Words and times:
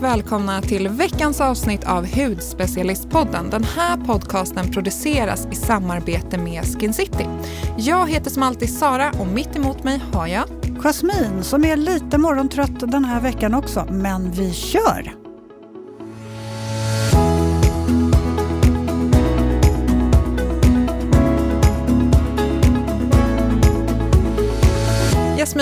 Varmt 0.00 0.14
välkomna 0.14 0.62
till 0.62 0.88
veckans 0.88 1.40
avsnitt 1.40 1.84
av 1.84 2.06
Hudspecialistpodden. 2.06 3.50
Den 3.50 3.64
här 3.64 3.96
podcasten 3.96 4.70
produceras 4.70 5.48
i 5.52 5.54
samarbete 5.54 6.38
med 6.38 6.64
Skin 6.64 6.94
City. 6.94 7.26
Jag 7.76 8.10
heter 8.10 8.30
som 8.30 8.42
alltid 8.42 8.78
Sara 8.78 9.12
och 9.20 9.26
mitt 9.26 9.56
emot 9.56 9.84
mig 9.84 10.00
har 10.12 10.26
jag 10.26 10.44
Jasmin 10.82 11.42
som 11.42 11.64
är 11.64 11.76
lite 11.76 12.18
morgontrött 12.18 12.80
den 12.80 13.04
här 13.04 13.20
veckan 13.20 13.54
också, 13.54 13.86
men 13.90 14.30
vi 14.30 14.52
kör! 14.52 15.19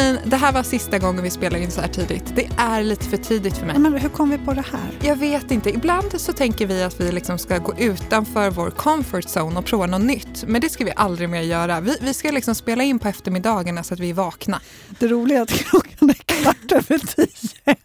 Jasmin, 0.09 0.31
det 0.31 0.37
här 0.37 0.53
var 0.53 0.63
sista 0.63 0.99
gången 0.99 1.23
vi 1.23 1.31
spelar 1.31 1.59
in 1.59 1.71
så 1.71 1.81
här 1.81 1.89
tidigt. 1.89 2.37
Det 2.37 2.51
är 2.57 2.83
lite 2.83 3.05
för 3.05 3.17
tidigt 3.17 3.57
för 3.57 3.67
mig. 3.67 3.79
Men 3.79 3.95
hur 3.95 4.09
kom 4.09 4.31
vi 4.31 4.39
på 4.39 4.53
det 4.53 4.65
här? 4.73 4.99
Jag 5.03 5.17
vet 5.17 5.51
inte. 5.51 5.71
Ibland 5.71 6.21
så 6.21 6.33
tänker 6.33 6.67
vi 6.67 6.83
att 6.83 7.01
vi 7.01 7.13
liksom 7.13 7.39
ska 7.39 7.59
gå 7.59 7.75
utanför 7.79 8.51
vår 8.51 8.71
comfort 8.71 9.25
zone 9.25 9.59
och 9.59 9.65
prova 9.65 9.87
något 9.87 10.01
nytt. 10.01 10.45
Men 10.47 10.61
det 10.61 10.69
ska 10.69 10.85
vi 10.85 10.93
aldrig 10.97 11.29
mer 11.29 11.43
göra. 11.43 11.81
Vi, 11.81 11.97
vi 12.01 12.15
ska 12.15 12.31
liksom 12.31 12.55
spela 12.55 12.83
in 12.83 12.99
på 12.99 13.09
eftermiddagarna 13.09 13.83
så 13.83 13.95
att 13.95 14.01
vi 14.01 14.11
är 14.11 14.15
vakna. 14.15 14.61
Det 14.99 15.09
roliga 15.09 15.39
är 15.39 15.43
att 15.43 15.51
klockan 15.51 16.11
är 16.11 16.15
kvart 16.15 16.73
över 16.73 16.99
tio. 16.99 17.77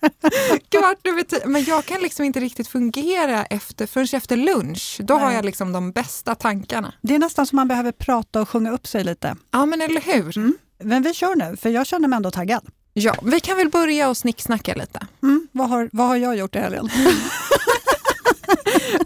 kvart 0.70 1.08
över 1.08 1.23
tio. 1.23 1.48
Men 1.48 1.64
jag 1.64 1.86
kan 1.86 2.02
liksom 2.02 2.26
inte 2.26 2.40
riktigt 2.40 2.67
fungera 2.67 3.45
efter, 3.45 3.88
förrän 3.88 4.08
efter 4.14 4.38
lunch. 4.38 4.98
Då 5.00 5.14
Nej. 5.14 5.23
har 5.23 5.31
jag 5.31 5.45
liksom 5.45 5.72
de 5.72 5.92
bästa 5.92 6.36
tankarna. 6.36 6.94
Det 7.02 7.16
är 7.16 7.20
nästan 7.20 7.45
som 7.45 7.55
man 7.55 7.67
behöver 7.67 7.92
prata 7.92 8.42
och 8.42 8.50
sjunga 8.50 8.72
upp 8.72 8.88
sig 8.88 9.03
lite. 9.03 9.36
Ja, 9.52 9.66
men 9.66 9.81
eller 9.81 10.02
hur? 10.02 10.38
Mm. 10.38 10.53
Men 10.84 11.04
vi 11.04 11.14
kör 11.14 11.36
nu, 11.36 11.58
för 11.58 11.70
jag 11.70 11.88
känner 11.88 12.08
mig 12.08 12.18
ändå 12.18 12.32
taggad. 12.32 12.66
Ja, 12.94 13.16
vi 13.23 13.40
kan 13.40 13.58
väl 13.58 13.70
börja 13.70 14.10
och 14.10 14.18
snicksnacka 14.18 14.73
lite. 14.73 15.08
Mm, 15.23 15.48
vad, 15.52 15.70
har, 15.70 15.90
vad 15.92 16.08
har 16.08 16.16
jag 16.16 16.38
gjort 16.38 16.56
i 16.56 16.59
helgen? 16.59 16.90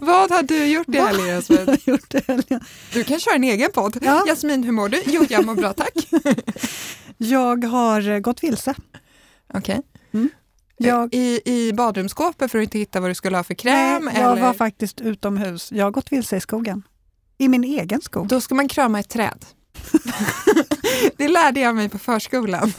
vad 0.00 0.30
har 0.30 0.42
du 0.42 0.66
gjort 0.66 0.94
i 0.94 0.98
helgen 0.98 1.26
Jasmin? 1.26 1.78
Du 2.92 3.04
kan 3.04 3.20
köra 3.20 3.34
en 3.34 3.44
egen 3.44 3.72
podd. 3.72 3.98
Ja. 4.02 4.24
Jasmin, 4.26 4.64
hur 4.64 4.72
mår 4.72 4.88
du? 4.88 5.02
Jo, 5.06 5.26
jag 5.28 5.46
mår 5.46 5.54
bra 5.54 5.72
tack. 5.72 6.08
jag 7.16 7.64
har 7.64 8.08
eh, 8.08 8.18
gått 8.18 8.42
vilse. 8.42 8.74
Okej. 9.54 9.58
Okay. 9.58 9.82
Mm. 10.12 10.28
Jag... 10.76 11.14
I, 11.14 11.40
I 11.44 11.72
badrumsskåpet 11.72 12.50
för 12.50 12.58
att 12.58 12.64
inte 12.64 12.78
hitta 12.78 13.00
vad 13.00 13.10
du 13.10 13.14
skulle 13.14 13.36
ha 13.36 13.44
för 13.44 13.54
kräm? 13.54 14.04
Nej, 14.04 14.14
jag 14.20 14.32
eller? 14.32 14.42
var 14.42 14.52
faktiskt 14.52 15.00
utomhus. 15.00 15.72
Jag 15.72 15.84
har 15.84 15.90
gått 15.90 16.12
vilse 16.12 16.36
i 16.36 16.40
skogen. 16.40 16.82
I 17.38 17.48
min 17.48 17.64
egen 17.64 18.00
skog. 18.00 18.28
Då 18.28 18.40
ska 18.40 18.54
man 18.54 18.68
krama 18.68 19.00
ett 19.00 19.08
träd. 19.08 19.44
det 21.16 21.28
lärde 21.28 21.60
jag 21.60 21.76
mig 21.76 21.88
på 21.88 21.98
förskolan. 21.98 22.72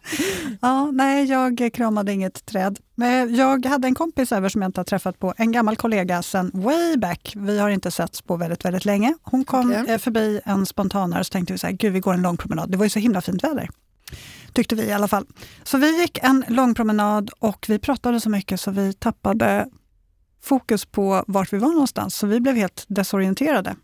ja, 0.60 0.90
nej, 0.90 1.24
jag 1.24 1.70
kramade 1.74 2.12
inget 2.12 2.46
träd. 2.46 2.78
Men 2.94 3.34
jag 3.34 3.66
hade 3.66 3.88
en 3.88 3.94
kompis 3.94 4.32
över 4.32 4.48
som 4.48 4.62
jag 4.62 4.68
inte 4.68 4.80
har 4.80 4.84
träffat 4.84 5.18
på, 5.18 5.34
en 5.36 5.52
gammal 5.52 5.76
kollega 5.76 6.22
sedan 6.22 6.50
way 6.54 6.96
back. 6.96 7.32
Vi 7.36 7.58
har 7.58 7.70
inte 7.70 7.90
setts 7.90 8.22
på 8.22 8.36
väldigt, 8.36 8.64
väldigt 8.64 8.84
länge. 8.84 9.14
Hon 9.22 9.44
kom 9.44 9.70
okay. 9.70 9.86
Eh, 9.86 9.98
förbi 9.98 10.40
en 10.44 10.66
spontanare 10.66 11.20
och 11.20 11.26
så 11.26 11.30
tänkte 11.30 11.52
vi 11.52 11.58
så 11.58 11.66
här, 11.66 11.74
gud 11.74 11.92
vi 11.92 12.00
går 12.00 12.14
en 12.14 12.22
lång 12.22 12.36
promenad. 12.36 12.70
Det 12.70 12.76
var 12.76 12.84
ju 12.84 12.90
så 12.90 12.98
himla 12.98 13.20
fint 13.20 13.44
väder. 13.44 13.68
Tyckte 14.52 14.74
vi 14.74 14.82
i 14.82 14.92
alla 14.92 15.08
fall. 15.08 15.26
Så 15.64 15.78
vi 15.78 16.00
gick 16.00 16.18
en 16.22 16.44
lång 16.48 16.74
promenad 16.74 17.30
och 17.38 17.66
vi 17.68 17.78
pratade 17.78 18.20
så 18.20 18.30
mycket 18.30 18.60
så 18.60 18.70
vi 18.70 18.92
tappade 18.92 19.66
fokus 20.42 20.84
på 20.84 21.24
vart 21.26 21.52
vi 21.52 21.58
var 21.58 21.68
någonstans. 21.68 22.16
Så 22.16 22.26
vi 22.26 22.40
blev 22.40 22.56
helt 22.56 22.84
desorienterade. 22.88 23.76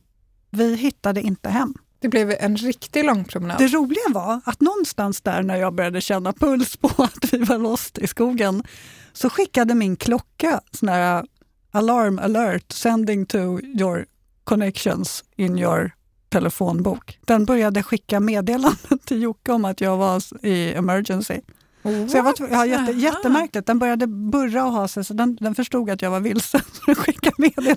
Vi 0.51 0.75
hittade 0.75 1.21
inte 1.21 1.49
hem. 1.49 1.75
Det 2.03 2.08
blev 2.08 2.36
en 2.41 2.56
riktig 2.56 3.05
lång 3.05 3.25
promenad. 3.25 3.58
Det 3.58 3.67
roliga 3.67 4.03
var 4.08 4.41
att 4.45 4.61
någonstans 4.61 5.20
där 5.20 5.42
när 5.42 5.56
jag 5.56 5.75
började 5.75 6.00
känna 6.00 6.33
puls 6.33 6.77
på 6.77 6.89
att 7.03 7.33
vi 7.33 7.39
var 7.39 7.58
lost 7.58 7.98
i 7.98 8.06
skogen 8.06 8.62
så 9.12 9.31
skickade 9.31 9.75
min 9.75 9.97
klocka 9.97 10.61
sån 10.70 10.89
här 10.89 11.17
äh, 11.17 11.25
alarm 11.70 12.19
alert 12.19 12.73
sending 12.73 13.27
to 13.27 13.61
your 13.61 14.06
connections 14.45 15.25
in 15.36 15.58
your 15.58 15.92
telefonbok. 16.29 17.18
Den 17.20 17.45
började 17.45 17.83
skicka 17.83 18.20
meddelanden 18.20 18.98
till 19.05 19.23
Jocke 19.23 19.52
om 19.52 19.64
att 19.64 19.80
jag 19.80 19.96
var 19.96 20.46
i 20.46 20.74
emergency. 20.74 21.41
Så 21.83 22.17
jag 22.17 22.23
var, 22.23 22.35
ja, 22.51 22.67
jätte, 22.67 22.93
jättemärkligt. 22.93 23.67
Den 23.67 23.79
började 23.79 24.07
burra 24.07 24.65
och 24.65 24.73
ha 24.73 24.89
sig, 24.89 25.05
så 25.05 25.15
den, 25.15 25.37
den 25.41 25.55
förstod 25.55 25.91
att 25.91 26.03
jag 26.03 26.11
var 26.11 26.20
vilsen. 26.20 26.61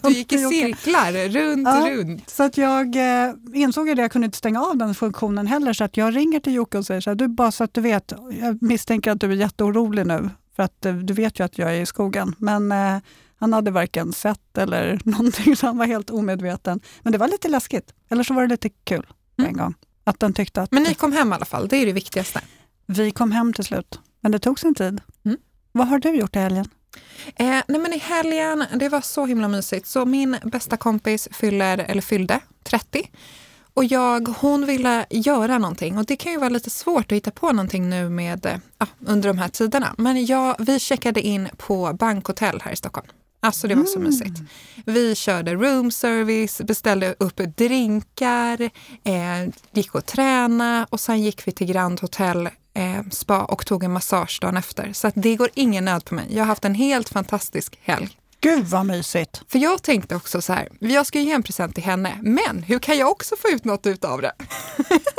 Du 0.03 0.11
gick 0.11 0.33
i 0.33 0.37
cirklar, 0.37 1.29
runt, 1.29 1.67
ja, 1.67 1.87
runt. 1.89 2.29
Så 2.29 2.43
att 2.43 2.57
jag 2.57 2.95
eh, 2.95 3.33
insåg 3.53 3.89
att 3.89 3.97
jag 3.97 4.11
kunde 4.11 4.25
inte 4.25 4.37
stänga 4.37 4.61
av 4.61 4.77
den 4.77 4.95
funktionen 4.95 5.47
heller, 5.47 5.73
så 5.73 5.83
att 5.83 5.97
jag 5.97 6.15
ringer 6.15 6.39
till 6.39 6.53
Jocke 6.53 6.77
och 6.77 6.85
säger 6.85 7.01
så 7.01 7.09
här, 7.09 7.15
du, 7.15 7.27
bara 7.27 7.51
så 7.51 7.63
att 7.63 7.73
du 7.73 7.81
vet, 7.81 8.13
jag 8.41 8.63
misstänker 8.63 9.11
att 9.11 9.19
du 9.19 9.31
är 9.31 9.35
jätteorolig 9.35 10.07
nu, 10.07 10.29
för 10.55 10.63
att 10.63 10.85
eh, 10.85 10.93
du 10.93 11.13
vet 11.13 11.39
ju 11.39 11.43
att 11.43 11.57
jag 11.57 11.75
är 11.75 11.81
i 11.81 11.85
skogen. 11.85 12.35
Men 12.37 12.71
eh, 12.71 12.97
han 13.37 13.53
hade 13.53 13.71
varken 13.71 14.13
sett 14.13 14.57
eller 14.57 14.99
någonting, 15.05 15.55
så 15.55 15.65
han 15.67 15.77
var 15.77 15.85
helt 15.85 16.09
omedveten. 16.09 16.79
Men 17.01 17.11
det 17.11 17.17
var 17.17 17.27
lite 17.27 17.47
läskigt, 17.47 17.93
eller 18.09 18.23
så 18.23 18.33
var 18.33 18.41
det 18.41 18.47
lite 18.47 18.69
kul 18.69 19.07
mm. 19.37 19.49
en 19.49 19.57
gång. 19.57 19.73
Att 20.03 20.19
den 20.19 20.33
tyckte 20.33 20.61
att... 20.61 20.71
Men 20.71 20.83
ni 20.83 20.93
kom 20.93 21.11
hem 21.11 21.31
i 21.31 21.35
alla 21.35 21.45
fall, 21.45 21.67
det 21.67 21.77
är 21.77 21.85
det 21.85 21.93
viktigaste. 21.93 22.41
Vi 22.85 23.11
kom 23.11 23.31
hem 23.31 23.53
till 23.53 23.63
slut, 23.63 23.99
men 24.21 24.31
det 24.31 24.39
tog 24.39 24.59
sin 24.59 24.75
tid. 24.75 25.01
Mm. 25.25 25.37
Vad 25.71 25.87
har 25.87 25.99
du 25.99 26.09
gjort 26.15 26.35
i 26.35 26.39
helgen? 26.39 26.65
Eh, 27.35 27.61
nej 27.67 27.79
men 27.79 27.93
I 27.93 27.97
helgen, 27.97 28.65
det 28.73 28.89
var 28.89 29.01
så 29.01 29.25
himla 29.25 29.47
mysigt. 29.47 29.87
Så 29.87 30.05
min 30.05 30.37
bästa 30.43 30.77
kompis 30.77 31.27
fyller, 31.31 31.77
eller 31.77 32.01
fyllde 32.01 32.39
30. 32.63 33.09
Och 33.73 33.85
jag, 33.85 34.27
hon 34.27 34.65
ville 34.65 35.05
göra 35.09 35.57
någonting 35.57 35.97
och 35.97 36.05
det 36.05 36.15
kan 36.15 36.31
ju 36.31 36.37
vara 36.37 36.49
lite 36.49 36.69
svårt 36.69 37.11
att 37.11 37.15
hitta 37.15 37.31
på 37.31 37.51
någonting 37.51 37.89
nu 37.89 38.09
med, 38.09 38.45
eh, 38.45 38.87
under 39.05 39.29
de 39.29 39.37
här 39.37 39.47
tiderna. 39.47 39.95
Men 39.97 40.25
jag, 40.25 40.55
vi 40.59 40.79
checkade 40.79 41.21
in 41.21 41.49
på 41.57 41.93
bankhotell 41.93 42.61
här 42.61 42.71
i 42.71 42.75
Stockholm. 42.75 43.07
Alltså 43.39 43.67
det 43.67 43.75
var 43.75 43.83
så 43.83 43.99
mm. 43.99 44.09
mysigt. 44.09 44.41
Vi 44.85 45.15
körde 45.15 45.55
room 45.55 45.91
service, 45.91 46.61
beställde 46.61 47.15
upp 47.19 47.41
drinkar, 47.57 48.61
eh, 49.03 49.53
gick 49.71 49.95
och 49.95 50.05
träna 50.05 50.87
och 50.89 50.99
sen 50.99 51.21
gick 51.21 51.47
vi 51.47 51.51
till 51.51 51.67
Grand 51.67 51.99
Hotel 51.99 52.49
eh, 52.75 53.01
spa 53.11 53.43
och 53.43 53.65
tog 53.65 53.83
en 53.83 53.91
massage 53.91 54.39
dagen 54.41 54.57
efter. 54.57 54.93
Så 54.93 55.07
att 55.07 55.13
det 55.17 55.35
går 55.35 55.49
ingen 55.53 55.85
nöd 55.85 56.05
på 56.05 56.15
mig. 56.15 56.25
Jag 56.29 56.39
har 56.39 56.45
haft 56.47 56.65
en 56.65 56.75
helt 56.75 57.09
fantastisk 57.09 57.79
helg. 57.81 58.17
Gud 58.41 58.65
vad 58.65 58.85
mysigt! 58.85 59.41
För 59.47 59.59
jag 59.59 59.81
tänkte 59.83 60.15
också 60.15 60.41
så 60.41 60.53
här, 60.53 60.69
jag 60.79 61.05
ska 61.05 61.19
ge 61.19 61.31
en 61.31 61.43
present 61.43 61.75
till 61.75 61.83
henne, 61.83 62.19
men 62.21 62.63
hur 62.63 62.79
kan 62.79 62.97
jag 62.97 63.11
också 63.11 63.35
få 63.35 63.47
ut 63.49 63.65
något 63.65 63.85
utav 63.85 64.21
det? 64.21 64.33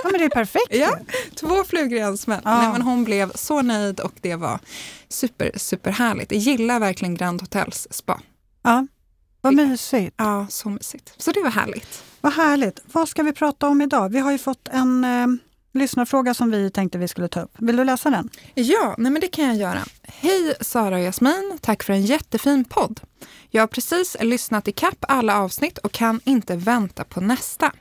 Ja 0.02 0.10
men 0.12 0.20
det 0.20 0.24
är 0.24 0.28
perfekt 0.30 0.66
Ja, 0.70 0.98
två 1.34 1.64
flugor 1.64 1.98
i 1.98 2.00
en 2.00 2.18
smäll. 2.18 2.40
Ja. 2.44 2.60
Nej, 2.62 2.72
men 2.72 2.82
hon 2.82 3.04
blev 3.04 3.32
så 3.34 3.62
nöjd 3.62 4.00
och 4.00 4.12
det 4.20 4.34
var 4.34 4.58
super, 5.08 5.50
super 5.56 5.90
härligt. 5.90 6.32
Jag 6.32 6.40
gillar 6.40 6.80
verkligen 6.80 7.14
Grand 7.14 7.40
Hotels 7.40 7.88
spa. 7.90 8.20
Ja, 8.62 8.86
vad 9.40 9.54
mysigt. 9.54 10.14
Ja, 10.18 10.46
så 10.50 10.68
mysigt. 10.68 11.14
Så 11.16 11.32
det 11.32 11.42
var 11.42 11.50
härligt. 11.50 12.02
Vad 12.20 12.32
härligt. 12.32 12.80
Vad 12.92 13.08
ska 13.08 13.22
vi 13.22 13.32
prata 13.32 13.68
om 13.68 13.82
idag? 13.82 14.08
Vi 14.08 14.18
har 14.18 14.32
ju 14.32 14.38
fått 14.38 14.68
en 14.68 15.04
eh, 15.04 15.26
lyssnarfråga 15.76 16.34
som 16.34 16.50
vi 16.50 16.70
tänkte 16.70 16.98
vi 16.98 17.08
skulle 17.08 17.28
ta 17.28 17.40
upp. 17.40 17.52
Vill 17.58 17.76
du 17.76 17.84
läsa 17.84 18.10
den? 18.10 18.30
Ja, 18.54 18.94
nej 18.98 19.12
men 19.12 19.20
det 19.20 19.28
kan 19.28 19.46
jag 19.46 19.56
göra. 19.56 19.84
Hej 20.02 20.54
Sara 20.60 20.96
och 20.96 21.02
Jasmin, 21.02 21.58
tack 21.60 21.82
för 21.82 21.92
en 21.92 22.02
jättefin 22.02 22.64
podd. 22.64 23.00
Jag 23.50 23.62
har 23.62 23.66
precis 23.66 24.16
lyssnat 24.20 24.68
i 24.68 24.72
kapp 24.72 25.04
alla 25.08 25.38
avsnitt 25.38 25.78
och 25.78 25.92
kan 25.92 26.20
inte 26.24 26.56
vänta 26.56 27.04
på 27.04 27.20
nästa. 27.20 27.72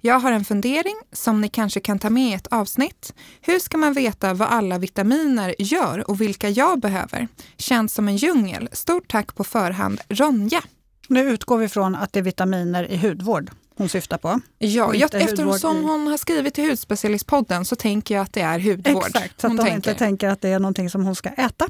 Jag 0.00 0.20
har 0.20 0.32
en 0.32 0.44
fundering 0.44 0.96
som 1.12 1.40
ni 1.40 1.48
kanske 1.48 1.80
kan 1.80 1.98
ta 1.98 2.10
med 2.10 2.30
i 2.30 2.34
ett 2.34 2.46
avsnitt. 2.46 3.14
Hur 3.40 3.58
ska 3.58 3.78
man 3.78 3.92
veta 3.92 4.34
vad 4.34 4.48
alla 4.48 4.78
vitaminer 4.78 5.54
gör 5.58 6.10
och 6.10 6.20
vilka 6.20 6.48
jag 6.48 6.80
behöver? 6.80 7.28
Känns 7.56 7.94
som 7.94 8.08
en 8.08 8.16
djungel. 8.16 8.68
Stort 8.72 9.08
tack 9.08 9.34
på 9.34 9.44
förhand, 9.44 10.00
Ronja. 10.08 10.62
Nu 11.08 11.30
utgår 11.30 11.58
vi 11.58 11.68
från 11.68 11.94
att 11.94 12.12
det 12.12 12.18
är 12.18 12.24
vitaminer 12.24 12.90
i 12.90 12.96
hudvård 12.96 13.50
hon 13.80 13.88
syftar 13.88 14.18
på. 14.18 14.40
Ja, 14.58 14.94
jag, 14.94 15.14
eftersom 15.14 15.84
hon 15.84 16.06
har 16.06 16.16
skrivit 16.16 16.54
till 16.54 16.70
Hudspecialistpodden 16.70 17.64
så 17.64 17.76
tänker 17.76 18.14
jag 18.14 18.22
att 18.22 18.32
det 18.32 18.40
är 18.40 18.58
hudvård. 18.58 19.06
Exakt, 19.06 19.40
så 19.40 19.46
att 19.46 19.50
hon 19.50 19.58
tänker. 19.58 19.74
inte 19.74 19.94
tänker 19.94 20.28
att 20.28 20.40
det 20.40 20.48
är 20.48 20.58
någonting 20.58 20.90
som 20.90 21.04
hon 21.04 21.14
ska 21.14 21.28
äta. 21.28 21.66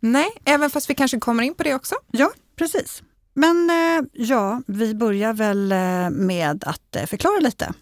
Nej, 0.00 0.28
även 0.44 0.70
fast 0.70 0.90
vi 0.90 0.94
kanske 0.94 1.20
kommer 1.20 1.42
in 1.42 1.54
på 1.54 1.62
det 1.62 1.74
också. 1.74 1.94
Ja, 2.10 2.30
precis. 2.56 3.02
Men 3.34 3.70
eh, 3.70 4.06
ja, 4.12 4.62
vi 4.66 4.94
börjar 4.94 5.32
väl 5.32 5.72
eh, 5.72 6.10
med 6.10 6.64
att 6.66 6.96
eh, 6.96 7.06
förklara 7.06 7.38
lite. 7.40 7.72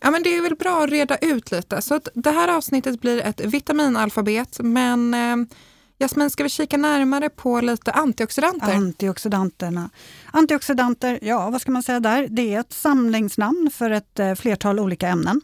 Ja, 0.00 0.10
men 0.10 0.22
det 0.22 0.36
är 0.36 0.42
väl 0.42 0.56
bra 0.56 0.84
att 0.84 0.90
reda 0.90 1.16
ut 1.16 1.50
lite. 1.50 1.82
Så 1.82 2.00
det 2.14 2.30
här 2.30 2.48
avsnittet 2.48 3.00
blir 3.00 3.20
ett 3.20 3.40
vitaminalfabet, 3.40 4.60
men 4.60 5.14
Jasmin, 6.00 6.30
ska 6.30 6.42
vi 6.42 6.48
kika 6.48 6.76
närmare 6.76 7.28
på 7.28 7.60
lite 7.60 7.92
antioxidanter? 7.92 8.74
Antioxidanterna. 8.74 9.90
Antioxidanter, 10.32 11.18
ja 11.22 11.50
vad 11.50 11.60
ska 11.60 11.72
man 11.72 11.82
säga 11.82 12.00
där? 12.00 12.26
Det 12.30 12.54
är 12.54 12.60
ett 12.60 12.72
samlingsnamn 12.72 13.70
för 13.74 13.90
ett 13.90 14.18
eh, 14.18 14.34
flertal 14.34 14.80
olika 14.80 15.08
ämnen. 15.08 15.40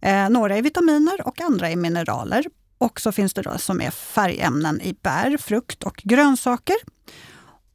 Eh, 0.00 0.30
några 0.30 0.56
är 0.56 0.62
vitaminer 0.62 1.26
och 1.26 1.40
andra 1.40 1.70
är 1.70 1.76
mineraler. 1.76 2.44
Och 2.78 3.00
så 3.00 3.12
finns 3.12 3.34
det 3.34 3.42
då 3.42 3.58
som 3.58 3.80
är 3.80 3.90
färgämnen 3.90 4.80
i 4.80 4.94
bär, 5.02 5.36
frukt 5.36 5.82
och 5.82 6.02
grönsaker. 6.04 6.76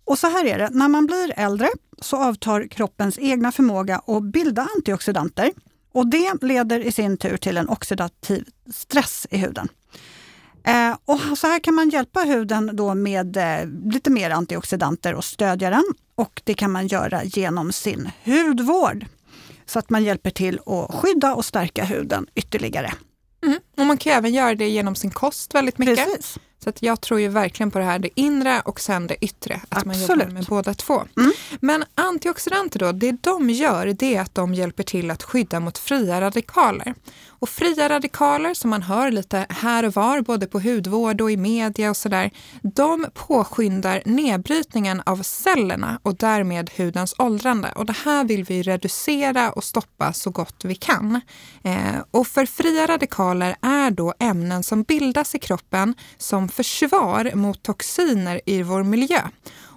Och 0.06 0.20
så 0.20 0.28
här 0.28 0.46
är 0.46 0.58
det, 0.58 0.70
när 0.72 0.88
man 0.88 1.06
blir 1.06 1.34
äldre 1.36 1.70
så 2.02 2.18
avtar 2.18 2.68
kroppens 2.68 3.20
egna 3.20 3.52
förmåga 3.52 4.02
att 4.08 4.24
bilda 4.24 4.68
antioxidanter. 4.76 5.52
Och 5.92 6.08
det 6.08 6.44
leder 6.44 6.80
i 6.80 6.92
sin 6.92 7.18
tur 7.18 7.38
till 7.38 7.58
en 7.58 7.70
oxidativ 7.70 8.46
stress 8.74 9.28
i 9.30 9.38
huden. 9.38 9.68
Eh, 10.68 10.98
och 11.06 11.38
så 11.38 11.48
här 11.48 11.60
kan 11.60 11.76
man 11.76 11.90
hjälpa 11.90 12.20
huden 12.20 12.70
då 12.74 12.96
med 12.96 13.38
eh, 13.38 13.68
lite 13.94 14.10
mer 14.10 14.30
antioxidanter 14.30 15.14
och 15.14 15.26
stödja 15.26 15.70
den. 15.70 15.84
Och 16.16 16.42
det 16.44 16.54
kan 16.54 16.72
man 16.72 16.88
göra 16.88 17.24
genom 17.24 17.72
sin 17.72 18.10
hudvård. 18.26 19.06
Så 19.66 19.80
att 19.80 19.90
man 19.90 20.04
hjälper 20.04 20.30
till 20.30 20.60
att 20.66 20.96
skydda 20.96 21.36
och 21.36 21.46
stärka 21.46 21.84
huden 21.84 22.28
ytterligare. 22.36 22.94
Mm. 23.46 23.60
Och 23.78 23.86
man 23.86 23.98
kan 23.98 24.14
även 24.14 24.34
göra 24.34 24.56
det 24.56 24.70
genom 24.70 24.96
sin 24.96 25.12
kost 25.12 25.56
väldigt 25.56 25.78
mycket. 25.78 26.06
Precis. 26.06 26.38
Så 26.64 26.70
att 26.70 26.82
jag 26.82 27.02
tror 27.02 27.20
ju 27.20 27.28
verkligen 27.28 27.72
på 27.72 27.80
det 27.80 27.86
här, 27.86 28.00
det 28.00 28.20
inre 28.20 28.62
och 28.66 28.80
sen 28.80 29.08
det 29.08 29.26
yttre. 29.26 29.62
Att 29.70 29.88
Absolut. 29.88 30.08
man 30.08 30.20
jobbar 30.20 30.34
med 30.34 30.46
båda 30.46 30.74
två. 30.74 31.04
Mm. 31.18 31.32
Men 31.62 31.86
antioxidanter 31.96 32.80
då, 32.80 32.92
det 32.92 33.12
de 33.12 33.50
gör 33.50 33.86
det 33.86 34.16
är 34.16 34.22
att 34.22 34.36
de 34.36 34.54
hjälper 34.54 34.84
till 34.84 35.12
att 35.12 35.24
skydda 35.24 35.60
mot 35.60 35.78
fria 35.78 36.22
radikaler. 36.22 36.94
Och 37.40 37.50
fria 37.50 37.90
radikaler 37.90 38.54
som 38.54 38.70
man 38.70 38.82
hör 38.82 39.12
lite 39.12 39.46
här 39.50 39.86
och 39.86 39.94
var, 39.94 40.22
både 40.22 40.48
på 40.48 40.60
hudvård 40.60 41.22
och 41.22 41.32
i 41.32 41.38
media 41.38 41.90
och 41.90 41.98
sådär, 41.98 42.32
de 42.62 43.06
påskyndar 43.14 44.02
nedbrytningen 44.06 45.02
av 45.06 45.24
cellerna 45.24 46.00
och 46.04 46.16
därmed 46.16 46.70
hudens 46.78 47.16
åldrande. 47.18 47.72
Och 47.76 47.86
det 47.86 47.96
här 48.06 48.24
vill 48.24 48.44
vi 48.44 48.64
reducera 48.64 49.52
och 49.52 49.64
stoppa 49.64 50.14
så 50.14 50.30
gott 50.30 50.66
vi 50.66 50.76
kan. 50.76 51.22
Eh, 51.64 51.96
och 52.12 52.28
för 52.28 52.46
fria 52.46 52.86
radikaler 52.88 53.56
är 53.62 53.92
då 53.92 54.14
ämnen 54.20 54.64
som 54.64 54.84
bildas 54.84 55.36
i 55.36 55.40
kroppen 55.40 55.96
som 56.18 56.47
försvar 56.50 57.32
mot 57.36 57.64
toxiner 57.64 58.42
i 58.46 58.64
vår 58.64 58.84
miljö. 58.84 59.22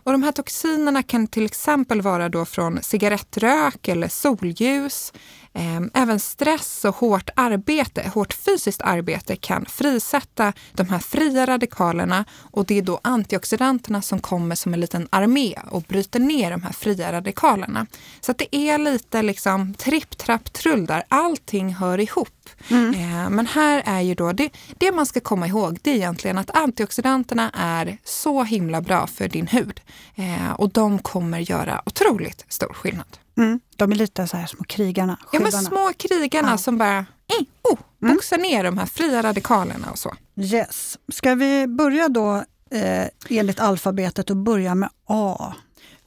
Och 0.02 0.12
de 0.12 0.22
här 0.22 0.32
toxinerna 0.32 1.02
kan 1.02 1.26
till 1.26 1.44
exempel 1.44 2.02
vara 2.02 2.28
då 2.28 2.44
från 2.44 2.82
cigarettrök 2.82 3.88
eller 3.88 4.08
solljus. 4.08 5.12
Ehm, 5.52 5.90
även 5.94 6.20
stress 6.20 6.84
och 6.84 6.96
hårt 6.96 7.30
arbete, 7.36 8.10
hårt 8.14 8.32
fysiskt 8.32 8.82
arbete 8.82 9.36
kan 9.36 9.66
frisätta 9.66 10.52
de 10.72 10.88
här 10.88 10.98
fria 10.98 11.46
radikalerna 11.46 12.24
och 12.40 12.66
det 12.66 12.78
är 12.78 12.82
då 12.82 13.00
antioxidanterna 13.04 14.02
som 14.02 14.20
kommer 14.20 14.54
som 14.54 14.74
en 14.74 14.80
liten 14.80 15.08
armé 15.10 15.54
och 15.70 15.82
bryter 15.82 16.20
ner 16.20 16.50
de 16.50 16.62
här 16.62 16.72
fria 16.72 17.12
radikalerna. 17.12 17.86
Så 18.20 18.32
det 18.32 18.56
är 18.56 18.78
lite 18.78 19.22
liksom 19.22 19.74
tripp, 19.74 20.18
trapp, 20.18 20.52
trull 20.52 20.86
där. 20.86 21.02
Allting 21.08 21.74
hör 21.74 22.00
ihop. 22.00 22.48
Mm. 22.68 22.94
Ehm, 22.94 23.32
men 23.34 23.46
här 23.46 23.82
är 23.86 24.00
ju 24.00 24.14
då, 24.14 24.32
det, 24.32 24.50
det 24.78 24.92
man 24.92 25.06
ska 25.06 25.20
komma 25.20 25.46
ihåg 25.46 25.78
det 25.82 25.90
är 25.90 25.94
egentligen 25.94 26.38
att 26.38 26.56
antioxidanterna 26.56 27.50
är 27.54 27.98
så 28.04 28.42
himla 28.42 28.80
bra 28.80 29.06
för 29.06 29.28
din 29.28 29.46
hud. 29.46 29.80
Ehm, 30.16 30.52
och 30.52 30.70
de 30.70 30.98
kommer 30.98 31.38
göra 31.38 31.82
otroligt 31.86 32.44
stor 32.48 32.72
skillnad. 32.72 33.18
Mm. 33.38 33.60
De 33.76 33.92
är 33.92 33.96
lite 33.96 34.26
så 34.26 34.36
här 34.36 34.46
små 34.46 34.64
krigarna. 34.64 35.18
Ja, 35.32 35.40
men 35.40 35.52
små 35.52 35.92
krigarna 35.98 36.50
ja. 36.50 36.58
som 36.58 36.78
bara 36.78 36.98
eh, 36.98 37.46
oh, 37.62 37.78
mm. 38.02 38.14
boxar 38.14 38.38
mm. 38.38 38.50
ner 38.50 38.64
de 38.64 38.78
här 38.78 38.86
fria 38.86 39.22
radikalerna 39.22 39.90
och 39.90 39.98
så. 39.98 40.14
Yes. 40.36 40.98
Ska 41.12 41.34
vi 41.34 41.66
börja 41.66 42.08
då 42.08 42.44
eh, 42.70 43.06
enligt 43.28 43.60
alfabetet 43.60 44.30
och 44.30 44.36
börja 44.36 44.74
med 44.74 44.90
A? 45.06 45.54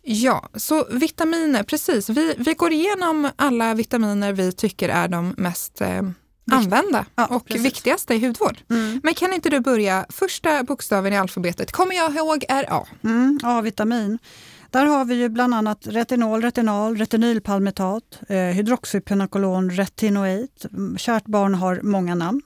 Ja, 0.02 0.50
så 0.56 0.86
vitaminer, 0.92 1.64
precis. 1.64 2.10
Vi, 2.10 2.36
vi 2.38 2.54
går 2.54 2.72
igenom 2.72 3.30
alla 3.36 3.74
vitaminer 3.74 4.34
vi 4.34 4.52
tycker 4.52 4.90
är 4.90 5.08
de 5.08 5.34
mest 5.38 5.82
eh, 5.82 6.02
använda 6.52 7.06
ja, 7.16 7.26
och 7.26 7.46
precis. 7.46 7.66
viktigaste 7.66 8.14
i 8.14 8.26
hudvård. 8.26 8.58
Mm. 8.70 9.02
Men 9.04 9.14
kan 9.14 9.34
inte 9.34 9.50
du 9.50 9.60
börja, 9.60 10.06
första 10.10 10.64
bokstaven 10.64 11.14
i 11.14 11.18
alfabetet 11.18 11.72
kommer 11.72 11.96
jag 11.96 12.16
ihåg 12.16 12.46
är 12.50 12.74
A. 12.74 12.88
Mm, 13.04 13.40
A-vitamin. 13.44 14.20
Där 14.74 14.86
har 14.86 15.06
vi 15.06 15.16
ju 15.16 15.30
bland 15.30 15.54
annat 15.54 15.88
retinol, 15.88 16.42
retinal, 16.42 16.98
retinylpalmitat, 16.98 18.20
eh, 18.30 18.38
hydroxypenokolon, 18.38 19.72
retinoid. 19.72 20.50
Kärt 20.98 21.26
barn 21.26 21.54
har 21.56 21.80
många 21.84 22.16
namn. 22.16 22.42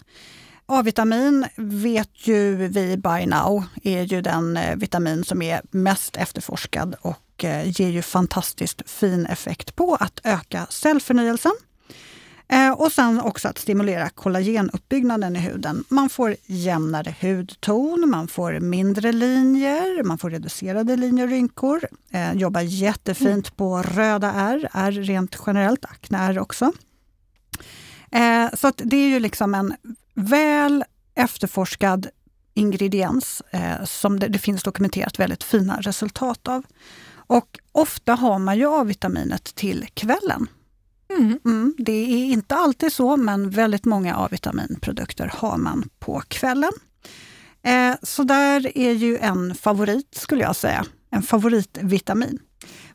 A-vitamin 0.65 1.45
vet 1.57 2.27
ju 2.27 2.55
vi 2.55 2.97
by 2.97 3.25
now 3.25 3.63
är 3.83 4.01
ju 4.03 4.21
den 4.21 4.57
eh, 4.57 4.75
vitamin 4.75 5.23
som 5.23 5.41
är 5.41 5.61
mest 5.71 6.17
efterforskad 6.17 6.95
och 7.01 7.43
eh, 7.43 7.81
ger 7.81 7.89
ju 7.89 8.01
fantastiskt 8.01 8.89
fin 8.89 9.25
effekt 9.25 9.75
på 9.75 9.97
att 9.99 10.21
öka 10.23 10.67
cellförnyelsen 10.69 11.53
Eh, 12.49 12.71
och 12.71 12.91
sen 12.91 13.21
också 13.21 13.47
att 13.47 13.57
stimulera 13.57 14.09
kollagenuppbyggnaden 14.09 15.35
i 15.35 15.39
huden. 15.39 15.83
Man 15.89 16.09
får 16.09 16.35
jämnare 16.45 17.15
hudton, 17.21 18.09
man 18.09 18.27
får 18.27 18.59
mindre 18.59 19.11
linjer, 19.11 20.03
man 20.03 20.17
får 20.17 20.29
reducerade 20.29 20.95
linjer 20.95 21.25
och 21.25 21.31
rynkor. 21.31 21.87
Eh, 22.11 22.33
jobbar 22.33 22.61
jättefint 22.61 23.47
mm. 23.47 23.55
på 23.55 23.81
röda 23.81 24.31
ärr, 24.31 24.69
är 24.73 24.91
rent 24.91 25.37
generellt, 25.47 25.85
akneärr 25.85 26.39
också. 26.39 26.71
Eh, 28.11 28.47
så 28.53 28.71
det 28.75 28.97
är 28.97 29.09
ju 29.09 29.19
liksom 29.19 29.55
en 29.55 29.75
väl 30.13 30.83
efterforskad 31.15 32.07
ingrediens 32.53 33.41
eh, 33.51 33.83
som 33.85 34.19
det, 34.19 34.27
det, 34.27 34.39
finns 34.39 34.63
dokumenterat 34.63 35.19
väldigt 35.19 35.43
fina 35.43 35.77
resultat 35.81 36.47
av. 36.47 36.63
Och 37.27 37.59
ofta 37.71 38.13
har 38.13 38.39
man 38.39 38.57
ju 38.57 38.67
A-vitaminet 38.67 39.55
till 39.55 39.87
kvällen. 39.93 40.47
Mm. 41.09 41.39
Mm, 41.45 41.75
det 41.77 41.91
är 41.91 42.25
inte 42.25 42.55
alltid 42.55 42.93
så, 42.93 43.17
men 43.17 43.49
väldigt 43.49 43.85
många 43.85 44.15
A-vitaminprodukter 44.15 45.31
har 45.35 45.57
man 45.57 45.89
på 45.99 46.21
kvällen. 46.27 46.71
Eh, 47.63 47.95
så 48.03 48.23
där 48.23 48.77
är 48.77 48.91
ju 48.91 49.17
en 49.17 49.55
favorit, 49.55 50.15
skulle 50.15 50.43
jag 50.43 50.55
säga. 50.55 50.85
En 51.09 51.23
favoritvitamin. 51.23 52.39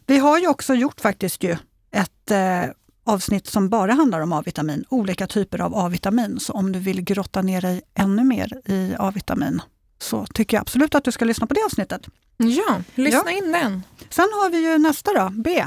Vi 0.07 0.19
har 0.19 0.39
ju 0.39 0.49
också 0.49 0.75
gjort 0.75 1.01
faktiskt 1.01 1.43
ju 1.43 1.57
ett 1.91 2.31
eh, 2.31 2.65
avsnitt 3.05 3.47
som 3.47 3.69
bara 3.69 3.93
handlar 3.93 4.21
om 4.21 4.33
A-vitamin, 4.33 4.85
olika 4.89 5.27
typer 5.27 5.61
av 5.61 5.75
A-vitamin. 5.75 6.41
Så 6.41 6.53
om 6.53 6.73
du 6.73 6.79
vill 6.79 7.03
grotta 7.03 7.43
ner 7.43 7.61
dig 7.61 7.83
ännu 7.95 8.25
mer 8.25 8.61
i 8.65 8.95
A-vitamin 8.99 9.63
så 9.99 10.27
tycker 10.27 10.57
jag 10.57 10.61
absolut 10.61 10.95
att 10.95 11.05
du 11.05 11.13
ska 11.13 11.25
lyssna 11.25 11.47
på 11.47 11.55
det 11.55 11.65
avsnittet. 11.65 12.07
Ja, 12.37 12.83
lyssna 12.95 13.23
ja. 13.27 13.31
in 13.31 13.53
den. 13.53 13.83
Sen 14.11 14.29
har 14.33 14.51
vi 14.51 14.71
ju 14.71 14.79
nästa 14.79 15.13
då, 15.13 15.31
B. 15.31 15.65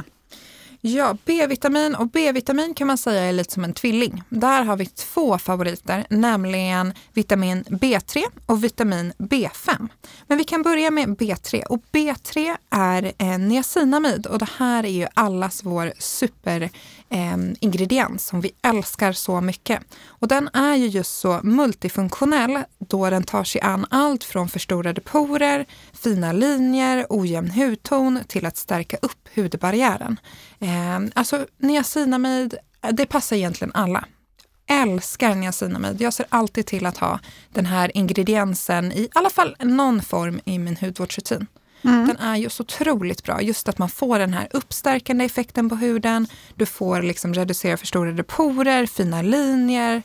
Ja, 0.88 1.18
B-vitamin 1.26 1.96
och 1.96 2.08
B-vitamin 2.08 2.74
kan 2.74 2.88
man 2.88 2.98
säga 2.98 3.24
är 3.24 3.34
lite 3.34 3.54
som 3.54 3.64
en 3.64 3.74
tvilling. 3.74 4.24
Där 4.30 4.64
har 4.64 4.78
vi 4.78 4.86
två 4.86 5.38
favoriter, 5.38 6.06
nämligen 6.10 6.94
vitamin 7.14 7.64
B3 7.64 8.24
och 8.46 8.64
vitamin 8.64 9.14
B5. 9.18 9.88
Men 10.28 10.38
vi 10.38 10.44
kan 10.44 10.62
börja 10.62 10.92
med 10.92 11.10
B3 11.10 11.64
och 11.66 11.82
B3 11.92 12.56
är 12.70 13.14
eh, 13.18 13.38
niacinamid 13.38 14.26
och 14.26 14.40
det 14.40 14.50
här 14.58 14.84
är 14.84 14.90
ju 14.90 15.08
allas 15.14 15.64
vår 15.64 15.94
super 16.00 16.70
eh, 17.10 18.18
som 18.18 18.42
vi 18.42 18.52
älskar 18.62 19.12
så 19.12 19.42
mycket. 19.42 19.80
Och 20.08 20.28
den 20.28 20.50
är 20.54 20.76
ju 20.76 20.88
just 20.88 21.20
så 21.20 21.40
multifunktionell 21.44 22.64
då 22.78 23.10
den 23.10 23.24
tar 23.24 23.44
sig 23.44 23.62
an 23.62 23.86
allt 23.90 24.24
från 24.24 24.50
förstorade 24.50 25.02
porer, 25.02 25.66
fina 25.94 26.32
linjer, 26.32 27.06
ojämn 27.10 27.52
hudton 27.52 28.20
till 28.28 28.46
att 28.46 28.58
stärka 28.58 28.98
upp 29.02 29.30
hudbarriären. 29.36 30.20
Eh, 30.60 31.00
alltså 31.14 31.46
niacinamid, 31.58 32.56
det 32.92 33.06
passar 33.06 33.36
egentligen 33.36 33.72
alla. 33.74 34.06
Älskar 34.68 35.36
niacinamid. 35.36 36.02
Jag 36.02 36.14
ser 36.14 36.26
alltid 36.30 36.66
till 36.66 36.86
att 36.86 36.98
ha 36.98 37.20
den 37.54 37.66
här 37.66 37.98
ingrediensen 37.98 38.92
i 38.92 39.10
alla 39.14 39.30
fall 39.30 39.56
någon 39.60 40.02
form 40.02 40.40
i 40.46 40.60
min 40.60 40.78
hudvårdsrutin. 40.78 41.48
Mm. 41.86 42.08
Den 42.08 42.18
är 42.18 42.36
ju 42.36 42.50
så 42.50 42.64
otroligt 42.64 43.24
bra. 43.24 43.42
Just 43.42 43.70
att 43.70 43.78
man 43.78 43.90
får 43.90 44.20
den 44.20 44.34
här 44.34 44.48
uppstärkande 44.52 45.26
effekten 45.26 45.70
på 45.70 45.76
huden. 45.76 46.28
Du 46.56 46.66
får 46.66 47.02
liksom 47.02 47.34
reducera 47.34 47.78
förstorade 47.78 48.24
porer, 48.24 48.86
fina 48.86 49.22
linjer. 49.22 50.04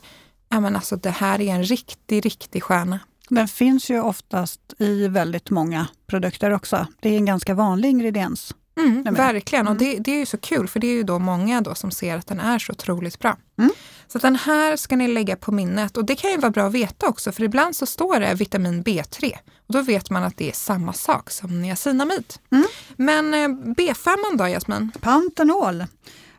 Ja, 0.49 0.61
men 0.61 0.77
alltså, 0.77 0.97
det 0.97 1.11
här 1.11 1.41
är 1.41 1.55
en 1.55 1.65
riktig, 1.65 2.27
riktig 2.27 2.63
stjärna. 2.63 3.01
Den 3.29 3.49
finns 3.49 3.91
ju 3.91 4.01
oftast 4.01 4.61
i 4.79 5.09
väldigt 5.09 5.51
många 5.51 5.87
produkter 6.07 6.51
också. 6.51 6.87
Det 7.01 7.09
är 7.09 7.17
en 7.17 7.25
ganska 7.25 7.55
vanlig 7.55 7.89
ingrediens. 7.89 8.55
Mm, 8.81 9.15
verkligen, 9.15 9.67
mm. 9.67 9.73
och 9.73 9.79
det, 9.79 9.99
det, 9.99 10.11
är 10.13 10.19
ju 10.19 10.27
så 10.27 10.39
kul 10.39 10.69
för 10.69 10.81
det 10.81 10.87
är 10.87 10.93
ju 10.93 11.03
då 11.03 11.19
många 11.19 11.61
då 11.61 11.75
som 11.75 11.91
ser 11.91 12.17
att 12.17 12.27
den 12.27 12.41
är 12.41 12.59
så 12.59 12.73
otroligt 12.73 13.19
bra. 13.19 13.37
Mm. 13.59 13.71
Så 14.09 14.19
den 14.19 14.37
här 14.37 14.77
ska 14.77 14.97
ni 14.97 15.09
lägga 15.09 15.37
på 15.37 15.53
minnet 15.53 15.97
och 15.97 16.05
det 16.05 16.17
kan 16.17 16.31
ju 16.31 16.37
vara 16.37 16.51
bra 16.51 16.67
att 16.67 16.73
veta 16.73 17.09
också 17.09 17.33
för 17.33 17.43
ibland 17.43 17.77
så 17.77 17.87
står 17.87 18.21
det 18.21 18.35
vitamin 18.35 18.85
B3 18.85 19.33
och 19.67 19.75
då 19.75 19.83
vet 19.83 20.11
man 20.11 20.25
att 20.25 20.37
det 20.37 20.49
är 20.49 20.53
samma 20.53 20.93
sak 20.93 21.31
som 21.31 21.63
niacinamid. 21.63 22.35
Mm. 22.53 22.67
Men 22.97 23.35
eh, 23.35 23.49
B5 23.75 24.17
då 24.39 24.47
Jasmin? 24.47 24.91
Pantenol. 25.01 25.85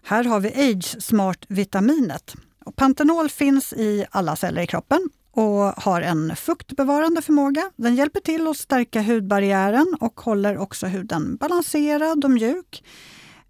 Här 0.03 0.23
har 0.23 0.39
vi 0.39 0.71
Age 0.71 1.03
Smart-vitaminet. 1.03 2.35
Pantenol 2.75 3.29
finns 3.29 3.73
i 3.73 4.05
alla 4.11 4.35
celler 4.35 4.61
i 4.61 4.67
kroppen 4.67 5.09
och 5.31 5.83
har 5.83 6.01
en 6.01 6.35
fuktbevarande 6.35 7.21
förmåga. 7.21 7.71
Den 7.75 7.95
hjälper 7.95 8.19
till 8.19 8.47
att 8.47 8.57
stärka 8.57 9.01
hudbarriären 9.01 9.95
och 9.99 10.21
håller 10.21 10.57
också 10.57 10.87
huden 10.87 11.35
balanserad 11.35 12.25
och 12.25 12.31
mjuk. 12.31 12.83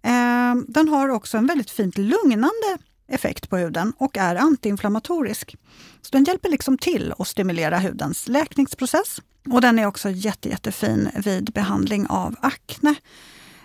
Ehm, 0.02 0.64
den 0.68 0.88
har 0.88 1.08
också 1.08 1.38
en 1.38 1.46
väldigt 1.46 1.70
fint 1.70 1.98
lugnande 1.98 2.78
effekt 3.08 3.50
på 3.50 3.56
huden 3.56 3.92
och 3.98 4.16
är 4.16 4.36
antiinflammatorisk. 4.36 5.56
Så 6.02 6.08
den 6.12 6.24
hjälper 6.24 6.48
liksom 6.48 6.78
till 6.78 7.14
att 7.18 7.28
stimulera 7.28 7.78
hudens 7.78 8.28
läkningsprocess. 8.28 9.20
Och 9.50 9.60
den 9.60 9.78
är 9.78 9.86
också 9.86 10.10
jätte, 10.10 10.48
jättefin 10.48 11.10
vid 11.24 11.52
behandling 11.52 12.06
av 12.06 12.36
akne. 12.40 12.94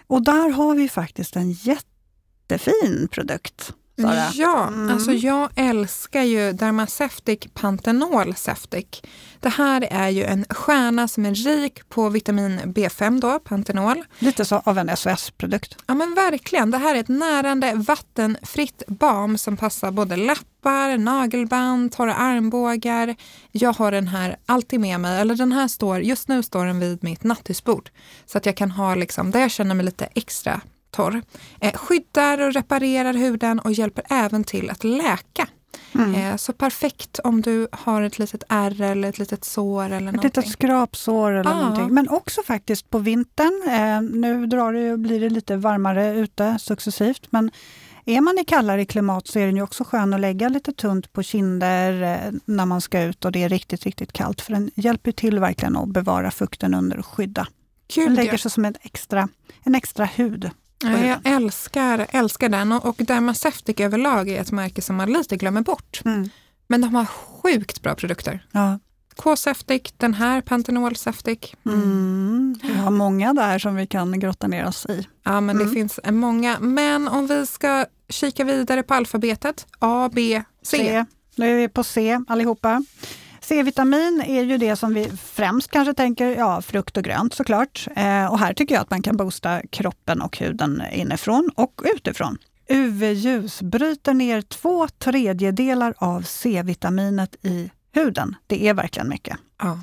Och 0.07 0.23
där 0.23 0.49
har 0.49 0.75
vi 0.75 0.89
faktiskt 0.89 1.35
en 1.35 1.51
jättefin 1.51 3.07
produkt 3.11 3.73
Sara. 4.01 4.31
Ja, 4.33 4.67
mm. 4.67 4.89
alltså 4.89 5.11
jag 5.11 5.49
älskar 5.55 6.23
ju 6.23 6.53
Dermaceutic 6.53 7.39
Panthenol 7.53 8.35
Septic. 8.35 9.01
Det 9.39 9.49
här 9.49 9.87
är 9.91 10.09
ju 10.09 10.23
en 10.23 10.45
stjärna 10.49 11.07
som 11.07 11.25
är 11.25 11.33
rik 11.33 11.89
på 11.89 12.09
vitamin 12.09 12.59
B5 12.59 13.21
då, 13.21 13.39
Panthenol. 13.39 14.03
Lite 14.19 14.45
så 14.45 14.61
av 14.65 14.77
en 14.77 14.97
SOS-produkt. 14.97 15.77
Ja 15.87 15.93
men 15.93 16.13
verkligen. 16.13 16.71
Det 16.71 16.77
här 16.77 16.95
är 16.95 16.99
ett 16.99 17.07
närande 17.07 17.73
vattenfritt 17.75 18.83
balm 18.87 19.37
som 19.37 19.57
passar 19.57 19.91
både 19.91 20.15
läppar, 20.15 20.97
nagelband, 20.97 21.91
torra 21.91 22.15
armbågar. 22.15 23.15
Jag 23.51 23.73
har 23.73 23.91
den 23.91 24.07
här 24.07 24.37
alltid 24.45 24.79
med 24.79 24.99
mig, 24.99 25.21
eller 25.21 25.35
den 25.35 25.51
här 25.51 25.67
står, 25.67 25.99
just 25.99 26.27
nu 26.27 26.43
står 26.43 26.65
den 26.65 26.79
vid 26.79 27.03
mitt 27.03 27.23
nattduksbord. 27.23 27.89
Så 28.25 28.37
att 28.37 28.45
jag 28.45 28.57
kan 28.57 28.71
ha 28.71 28.95
liksom, 28.95 29.31
där 29.31 29.39
jag 29.39 29.51
känner 29.51 29.75
mig 29.75 29.85
lite 29.85 30.09
extra 30.15 30.61
torr. 30.91 31.21
Eh, 31.61 31.73
skyddar 31.73 32.41
och 32.41 32.53
reparerar 32.53 33.13
huden 33.13 33.59
och 33.59 33.71
hjälper 33.71 34.03
även 34.09 34.43
till 34.43 34.69
att 34.69 34.83
läka. 34.83 35.47
Mm. 35.95 36.15
Eh, 36.15 36.35
så 36.35 36.53
perfekt 36.53 37.19
om 37.23 37.41
du 37.41 37.67
har 37.71 38.01
ett 38.01 38.19
litet 38.19 38.43
ärr 38.49 38.81
eller 38.81 39.09
ett 39.09 39.19
litet 39.19 39.45
sår 39.45 39.85
eller 39.85 39.95
ett 39.95 40.03
någonting. 40.03 40.23
litet 40.23 40.47
skrapsår 40.47 41.31
eller 41.31 41.51
ah. 41.51 41.61
någonting. 41.61 41.93
Men 41.93 42.09
också 42.09 42.41
faktiskt 42.43 42.89
på 42.89 42.99
vintern. 42.99 43.63
Eh, 43.69 44.01
nu 44.01 44.45
drar 44.45 44.73
det, 44.73 44.97
blir 44.97 45.19
det 45.19 45.29
lite 45.29 45.57
varmare 45.57 46.15
ute 46.15 46.57
successivt. 46.59 47.27
Men 47.29 47.51
är 48.05 48.21
man 48.21 48.39
i 48.39 48.43
kallare 48.43 48.85
klimat 48.85 49.27
så 49.27 49.39
är 49.39 49.45
den 49.45 49.55
ju 49.55 49.61
också 49.61 49.83
skön 49.83 50.13
att 50.13 50.19
lägga 50.19 50.49
lite 50.49 50.71
tunt 50.71 51.13
på 51.13 51.23
kinder 51.23 52.01
eh, 52.01 52.33
när 52.45 52.65
man 52.65 52.81
ska 52.81 53.01
ut 53.01 53.25
och 53.25 53.31
det 53.31 53.43
är 53.43 53.49
riktigt, 53.49 53.83
riktigt 53.83 54.13
kallt. 54.13 54.41
För 54.41 54.53
den 54.53 54.71
hjälper 54.75 55.11
till 55.11 55.39
verkligen 55.39 55.77
att 55.77 55.89
bevara 55.89 56.31
fukten 56.31 56.73
under 56.73 56.99
och 56.99 57.05
skydda. 57.05 57.47
Kul, 57.87 58.05
den 58.05 58.15
lägger 58.15 58.37
sig 58.37 58.51
som 58.51 58.65
en 58.65 58.75
extra, 58.81 59.27
en 59.63 59.75
extra 59.75 60.05
hud 60.05 60.51
Ja, 60.79 61.05
jag 61.05 61.19
älskar, 61.23 62.07
älskar 62.09 62.49
den 62.49 62.71
och, 62.71 62.85
och 62.85 62.95
Dermaceutic 62.97 63.79
överlag 63.79 64.29
är 64.29 64.41
ett 64.41 64.51
märke 64.51 64.81
som 64.81 64.95
man 64.95 65.13
lite 65.13 65.37
glömmer 65.37 65.61
bort. 65.61 66.01
Mm. 66.05 66.29
Men 66.67 66.81
de 66.81 66.95
har 66.95 67.05
sjukt 67.05 67.81
bra 67.81 67.95
produkter. 67.95 68.45
Ja. 68.51 68.79
K-Septic, 69.15 69.81
den 69.97 70.13
här 70.13 70.41
Panthenol 70.41 70.95
Septic. 70.95 71.39
Mm. 71.65 72.59
Vi 72.63 72.73
har 72.73 72.91
många 72.91 73.33
där 73.33 73.59
som 73.59 73.75
vi 73.75 73.87
kan 73.87 74.19
grotta 74.19 74.47
ner 74.47 74.67
oss 74.67 74.85
i. 74.85 75.07
Ja, 75.23 75.41
men 75.41 75.57
det 75.57 75.63
mm. 75.63 75.75
finns 75.75 75.99
många. 76.11 76.59
Men 76.59 77.07
om 77.07 77.27
vi 77.27 77.45
ska 77.45 77.85
kika 78.09 78.43
vidare 78.43 78.83
på 78.83 78.93
alfabetet, 78.93 79.67
A, 79.79 80.09
B, 80.13 80.43
C. 80.61 80.77
C. 80.77 81.05
Nu 81.35 81.51
är 81.51 81.55
vi 81.55 81.69
på 81.69 81.83
C 81.83 82.19
allihopa. 82.27 82.83
C-vitamin 83.47 84.23
är 84.27 84.43
ju 84.43 84.57
det 84.57 84.75
som 84.75 84.93
vi 84.93 85.09
främst 85.09 85.71
kanske 85.71 85.93
tänker, 85.93 86.37
ja 86.37 86.61
frukt 86.61 86.97
och 86.97 87.03
grönt 87.03 87.33
såklart. 87.33 87.87
Eh, 87.95 88.25
och 88.25 88.39
här 88.39 88.53
tycker 88.53 88.75
jag 88.75 88.81
att 88.81 88.89
man 88.89 89.01
kan 89.01 89.17
boosta 89.17 89.61
kroppen 89.69 90.21
och 90.21 90.37
huden 90.37 90.83
inifrån 90.91 91.51
och 91.55 91.81
utifrån. 91.95 92.37
UV-ljus 92.69 93.61
bryter 93.61 94.13
ner 94.13 94.41
två 94.41 94.87
tredjedelar 94.87 95.93
av 95.97 96.21
C-vitaminet 96.21 97.35
i 97.45 97.71
huden. 97.91 98.35
Det 98.47 98.67
är 98.67 98.73
verkligen 98.73 99.09
mycket. 99.09 99.37
Ja. 99.57 99.79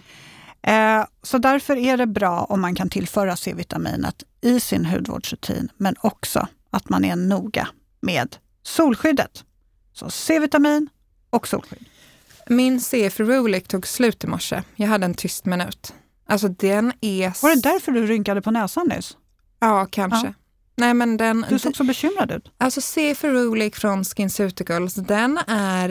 Eh, 0.72 1.06
så 1.22 1.38
därför 1.38 1.76
är 1.76 1.96
det 1.96 2.06
bra 2.06 2.40
om 2.40 2.60
man 2.60 2.74
kan 2.74 2.90
tillföra 2.90 3.36
C-vitaminet 3.36 4.22
i 4.40 4.60
sin 4.60 4.84
hudvårdsrutin, 4.84 5.68
men 5.76 5.94
också 6.00 6.48
att 6.70 6.88
man 6.88 7.04
är 7.04 7.16
noga 7.16 7.68
med 8.00 8.36
solskyddet. 8.62 9.44
Så 9.92 10.10
C-vitamin 10.10 10.88
och 11.30 11.48
solskydd. 11.48 11.84
Min 12.46 12.80
C 12.80 13.10
för 13.10 13.24
tog 13.68 13.86
slut 13.86 14.24
i 14.24 14.26
morse. 14.26 14.62
Jag 14.76 14.88
hade 14.88 15.04
en 15.04 15.14
tyst 15.14 15.44
minut. 15.44 15.94
Alltså 16.26 16.48
den 16.48 16.92
är... 17.00 17.42
Var 17.42 17.54
det 17.54 17.62
därför 17.62 17.92
du 17.92 18.06
rynkade 18.06 18.42
på 18.42 18.50
näsan 18.50 18.88
nyss? 18.88 19.16
Ja, 19.60 19.86
kanske. 19.90 20.26
Ja. 20.26 20.34
Nej, 20.76 20.94
men 20.94 21.16
den, 21.16 21.46
du 21.48 21.58
såg 21.58 21.76
så 21.76 21.84
bekymrad 21.84 22.30
ut. 22.30 22.50
Alltså 22.58 22.80
C 22.80 23.14
för 23.14 23.34
från 23.76 24.04
SkinCeuticals, 24.04 24.94
den 24.94 25.38
är, 25.46 25.88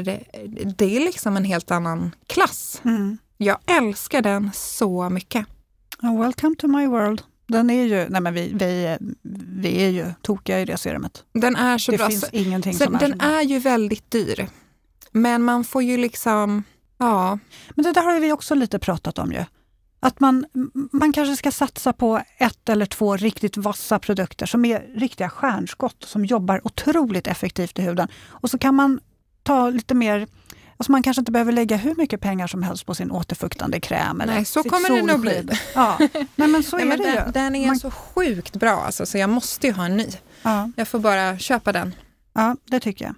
det 0.78 0.96
är 0.96 1.00
liksom 1.00 1.38
en 1.38 1.44
helt 1.46 1.72
annan 1.72 2.16
klass. 2.28 2.82
Mm. 2.86 3.18
Jag 3.38 3.58
älskar 3.66 4.22
den 4.22 4.52
så 4.54 5.10
mycket. 5.10 5.46
Welcome 6.02 6.56
to 6.56 6.68
my 6.68 6.88
world. 6.88 7.22
Den 7.48 7.70
är 7.70 7.84
ju, 7.84 8.10
nej 8.10 8.22
men 8.22 8.34
vi, 8.34 8.52
vi, 8.54 8.98
vi 9.62 9.84
är 9.84 9.90
ju 9.90 10.06
tokiga 10.22 10.60
i 10.60 10.66
det 10.66 10.78
serumet. 10.78 11.24
Den 11.34 11.56
är 11.56 11.78
så 11.78 11.92
det 11.92 11.98
bra. 11.98 12.10
Finns 12.10 12.30
ingenting 12.32 12.74
så 12.74 12.84
som 12.84 12.96
är 12.96 13.00
den 13.00 13.22
är 13.22 13.42
ju 13.42 13.60
väldigt 13.60 14.12
dyr. 14.12 14.48
Men 15.14 15.44
man 15.44 15.64
får 15.64 15.84
ju 15.84 15.98
liksom, 15.98 16.64
ja. 16.98 17.40
Men 17.70 17.86
det 17.86 17.92
där 17.92 18.04
har 18.04 18.20
vi 18.20 18.32
också 18.32 18.56
lite 18.56 18.80
pratat 18.80 19.20
om 19.20 19.32
ju. 19.32 19.46
Att 20.00 20.20
man, 20.20 20.46
man 20.92 21.14
kanske 21.14 21.36
ska 21.36 21.52
satsa 21.52 21.94
på 21.94 22.22
ett 22.38 22.70
eller 22.70 22.86
två 22.86 23.18
riktigt 23.18 23.58
vassa 23.58 24.00
produkter 24.00 24.46
som 24.46 24.66
är 24.66 24.80
riktiga 24.96 25.30
stjärnskott 25.30 26.04
som 26.04 26.26
jobbar 26.26 26.62
otroligt 26.68 27.28
effektivt 27.28 27.80
i 27.80 27.82
huden. 27.82 28.08
Och 28.28 28.50
så 28.50 28.58
kan 28.58 28.76
man 28.76 29.00
ta 29.44 29.70
lite 29.70 29.94
mer 29.94 30.28
Alltså 30.78 30.92
man 30.92 31.04
kanske 31.04 31.22
inte 31.22 31.32
behöver 31.32 31.52
lägga 31.52 31.78
hur 31.78 31.96
mycket 31.96 32.22
pengar 32.22 32.48
som 32.48 32.64
helst 32.64 32.86
på 32.86 32.96
sin 32.96 33.12
återfuktande 33.12 33.80
kräm. 33.80 34.22
Eller 34.22 34.34
Nej, 34.34 34.46
så 34.46 34.64
kommer 34.64 34.88
solskydd. 34.88 35.08
det 35.08 35.12
nog 35.12 35.22
bli. 35.22 35.48
Ja. 35.76 35.98
Nej, 36.36 36.48
men 36.48 36.64
så 36.64 36.76
Nej, 36.78 36.86
är 36.86 36.90
men 36.90 36.98
det 36.98 37.04
den, 37.04 37.26
ju. 37.26 37.32
Den 37.32 37.56
är 37.56 37.68
man... 37.68 37.80
så 37.80 37.92
sjukt 37.92 38.56
bra 38.56 38.84
alltså, 38.86 39.06
så 39.06 39.18
jag 39.18 39.30
måste 39.30 39.68
ju 39.68 39.74
ha 39.74 39.86
en 39.86 39.98
ny. 39.98 40.08
Ja. 40.42 40.72
Jag 40.76 40.88
får 40.88 41.00
bara 41.00 41.38
köpa 41.38 41.72
den. 41.72 41.96
Ja, 42.34 42.56
det 42.66 42.80
tycker 42.80 43.06
jag. 43.06 43.16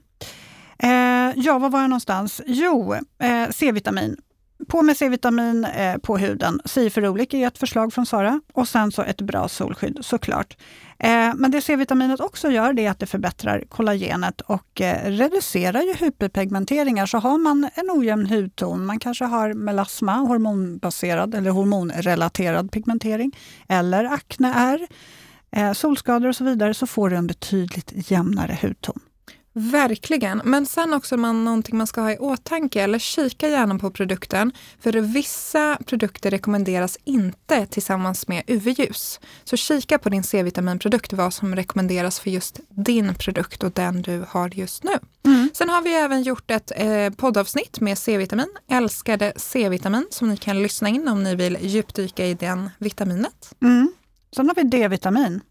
Eh, 0.77 1.34
ja, 1.36 1.60
var 1.60 1.70
var 1.70 1.82
jag 1.82 1.89
någonstans? 1.89 2.41
Jo, 2.46 2.94
eh, 3.20 3.50
C-vitamin. 3.51 4.17
På 4.67 4.82
med 4.82 4.98
C-vitamin 4.98 5.65
eh, 5.65 5.98
på 5.98 6.17
huden. 6.17 6.62
Ciferolic 6.65 7.34
är 7.34 7.48
ett 7.48 7.58
förslag 7.58 7.94
från 7.94 8.05
Sara. 8.05 8.41
Och 8.53 8.67
sen 8.67 8.91
så 8.91 9.01
ett 9.01 9.22
bra 9.22 9.48
solskydd 9.48 9.98
såklart. 10.01 10.58
Eh, 11.00 11.34
men 11.36 11.51
det 11.51 11.62
C-vitaminet 11.62 12.20
också 12.20 12.50
gör 12.50 12.74
det 12.74 12.86
är 12.86 12.91
att 12.91 13.00
det 13.00 13.05
förbättrar 13.05 13.63
kollagenet 13.70 14.41
och 14.41 14.82
eh, 14.82 15.12
reducerar 15.12 15.82
ju 15.82 15.94
hyperpigmenteringar. 15.94 17.05
Så 17.05 17.17
har 17.17 17.38
man 17.38 17.70
en 17.75 17.91
ojämn 17.91 18.25
hudton, 18.25 18.86
man 18.86 19.00
kanske 19.00 19.25
har 19.25 19.53
melasma, 19.53 20.13
hormonbaserad 20.13 21.36
eller 21.36 21.51
hormonrelaterad 21.51 22.72
pigmentering, 22.72 23.32
eller 23.67 24.03
akne 24.03 24.53
är, 24.53 24.88
eh, 25.51 25.74
solskador 25.74 26.29
och 26.29 26.36
så 26.36 26.44
vidare, 26.44 26.74
så 26.74 26.88
får 26.88 27.10
du 27.10 27.15
en 27.15 27.27
betydligt 27.27 28.12
jämnare 28.12 28.58
hudton. 28.62 29.00
Verkligen, 29.57 30.41
men 30.43 30.65
sen 30.65 30.93
också 30.93 31.17
man, 31.17 31.45
någonting 31.45 31.77
man 31.77 31.88
ska 31.88 32.01
ha 32.01 32.12
i 32.12 32.17
åtanke 32.17 32.81
eller 32.81 33.00
kika 33.00 33.47
gärna 33.47 33.79
på 33.79 33.91
produkten. 33.91 34.51
För 34.79 34.93
vissa 34.93 35.77
produkter 35.85 36.31
rekommenderas 36.31 36.97
inte 37.03 37.65
tillsammans 37.65 38.27
med 38.27 38.43
UV-ljus. 38.47 39.19
Så 39.43 39.57
kika 39.57 40.00
på 40.00 40.09
din 40.09 40.24
C-vitaminprodukt 40.24 41.13
vad 41.13 41.33
som 41.33 41.55
rekommenderas 41.55 42.19
för 42.19 42.29
just 42.29 42.59
din 42.69 43.15
produkt 43.15 43.63
och 43.63 43.71
den 43.71 44.01
du 44.01 44.25
har 44.29 44.50
just 44.50 44.83
nu. 44.83 44.93
Mm. 45.25 45.50
Sen 45.53 45.69
har 45.69 45.81
vi 45.81 45.93
även 45.93 46.24
gjort 46.24 46.51
ett 46.51 46.71
eh, 46.75 47.09
poddavsnitt 47.09 47.79
med 47.79 47.97
C-vitamin, 47.97 48.50
älskade 48.71 49.33
C-vitamin 49.35 50.07
som 50.12 50.29
ni 50.29 50.38
kan 50.38 50.63
lyssna 50.63 50.89
in 50.89 51.07
om 51.07 51.24
ni 51.24 51.35
vill 51.35 51.57
djupdyka 51.62 52.25
i 52.25 52.33
den 52.33 52.69
vitaminet. 52.77 53.55
Mm. 53.62 53.93
Sen 54.35 54.47
har 54.47 54.55
vi 54.55 54.63
D-vitamin. 54.63 55.41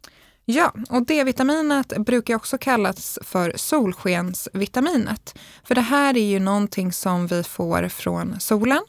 Ja, 0.46 0.72
och 0.90 1.06
D-vitaminet 1.06 1.92
brukar 1.98 2.34
också 2.34 2.58
kallas 2.58 3.18
för 3.22 3.52
solskensvitaminet. 3.56 5.38
För 5.64 5.74
det 5.74 5.80
här 5.80 6.16
är 6.16 6.26
ju 6.30 6.40
någonting 6.40 6.92
som 6.92 7.26
vi 7.26 7.42
får 7.42 7.88
från 7.88 8.40
solen. 8.40 8.80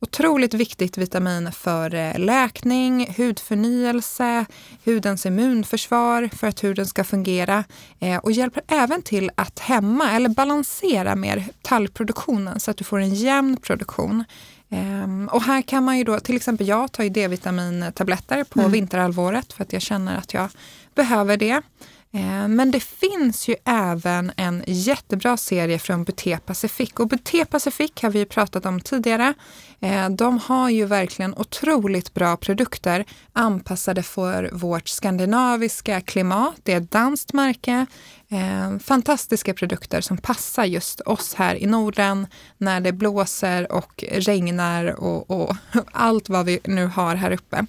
Otroligt 0.00 0.54
viktigt 0.54 0.98
vitamin 0.98 1.52
för 1.52 1.94
eh, 1.94 2.18
läkning, 2.18 3.14
hudförnyelse, 3.16 4.46
hudens 4.84 5.26
immunförsvar 5.26 6.30
för 6.32 6.46
att 6.46 6.64
huden 6.64 6.86
ska 6.86 7.04
fungera 7.04 7.64
eh, 8.00 8.18
och 8.18 8.32
hjälper 8.32 8.62
även 8.68 9.02
till 9.02 9.30
att 9.34 9.58
hämma 9.58 10.12
eller 10.12 10.28
balansera 10.28 11.16
mer 11.16 11.44
talgproduktionen 11.62 12.60
så 12.60 12.70
att 12.70 12.76
du 12.76 12.84
får 12.84 12.98
en 12.98 13.14
jämn 13.14 13.56
produktion. 13.56 14.24
Um, 14.68 15.28
och 15.28 15.42
här 15.42 15.62
kan 15.62 15.84
man 15.84 15.98
ju 15.98 16.04
då, 16.04 16.20
till 16.20 16.36
exempel 16.36 16.68
jag 16.68 16.92
tar 16.92 17.04
ju 17.04 17.10
D-vitamintabletter 17.10 18.44
på 18.44 18.60
mm. 18.60 18.72
vinterhalvåret 18.72 19.52
för 19.52 19.62
att 19.62 19.72
jag 19.72 19.82
känner 19.82 20.16
att 20.16 20.34
jag 20.34 20.48
behöver 20.96 21.36
det. 21.36 21.62
Eh, 22.16 22.48
men 22.48 22.70
det 22.70 22.80
finns 22.80 23.48
ju 23.48 23.54
även 23.64 24.32
en 24.36 24.64
jättebra 24.66 25.36
serie 25.36 25.78
från 25.78 26.04
Buté 26.04 26.38
Pacific 26.38 26.92
och 26.92 27.08
Buté 27.08 27.44
Pacific 27.44 27.90
har 28.02 28.10
vi 28.10 28.24
pratat 28.24 28.66
om 28.66 28.80
tidigare. 28.80 29.34
Eh, 29.80 30.08
de 30.08 30.38
har 30.38 30.70
ju 30.70 30.84
verkligen 30.84 31.34
otroligt 31.34 32.14
bra 32.14 32.36
produkter 32.36 33.04
anpassade 33.32 34.02
för 34.02 34.50
vårt 34.52 34.88
skandinaviska 34.88 36.00
klimat. 36.00 36.54
Det 36.62 36.72
är 36.72 36.76
ett 36.76 36.90
danskt 36.90 37.32
märke 37.32 37.86
eh, 38.28 38.78
fantastiska 38.78 39.54
produkter 39.54 40.00
som 40.00 40.18
passar 40.18 40.64
just 40.64 41.00
oss 41.00 41.34
här 41.34 41.54
i 41.54 41.66
Norden 41.66 42.26
när 42.58 42.80
det 42.80 42.92
blåser 42.92 43.72
och 43.72 44.04
regnar 44.10 45.00
och, 45.00 45.30
och 45.30 45.56
allt 45.92 46.28
vad 46.28 46.46
vi 46.46 46.60
nu 46.64 46.86
har 46.86 47.14
här 47.14 47.30
uppe. 47.30 47.66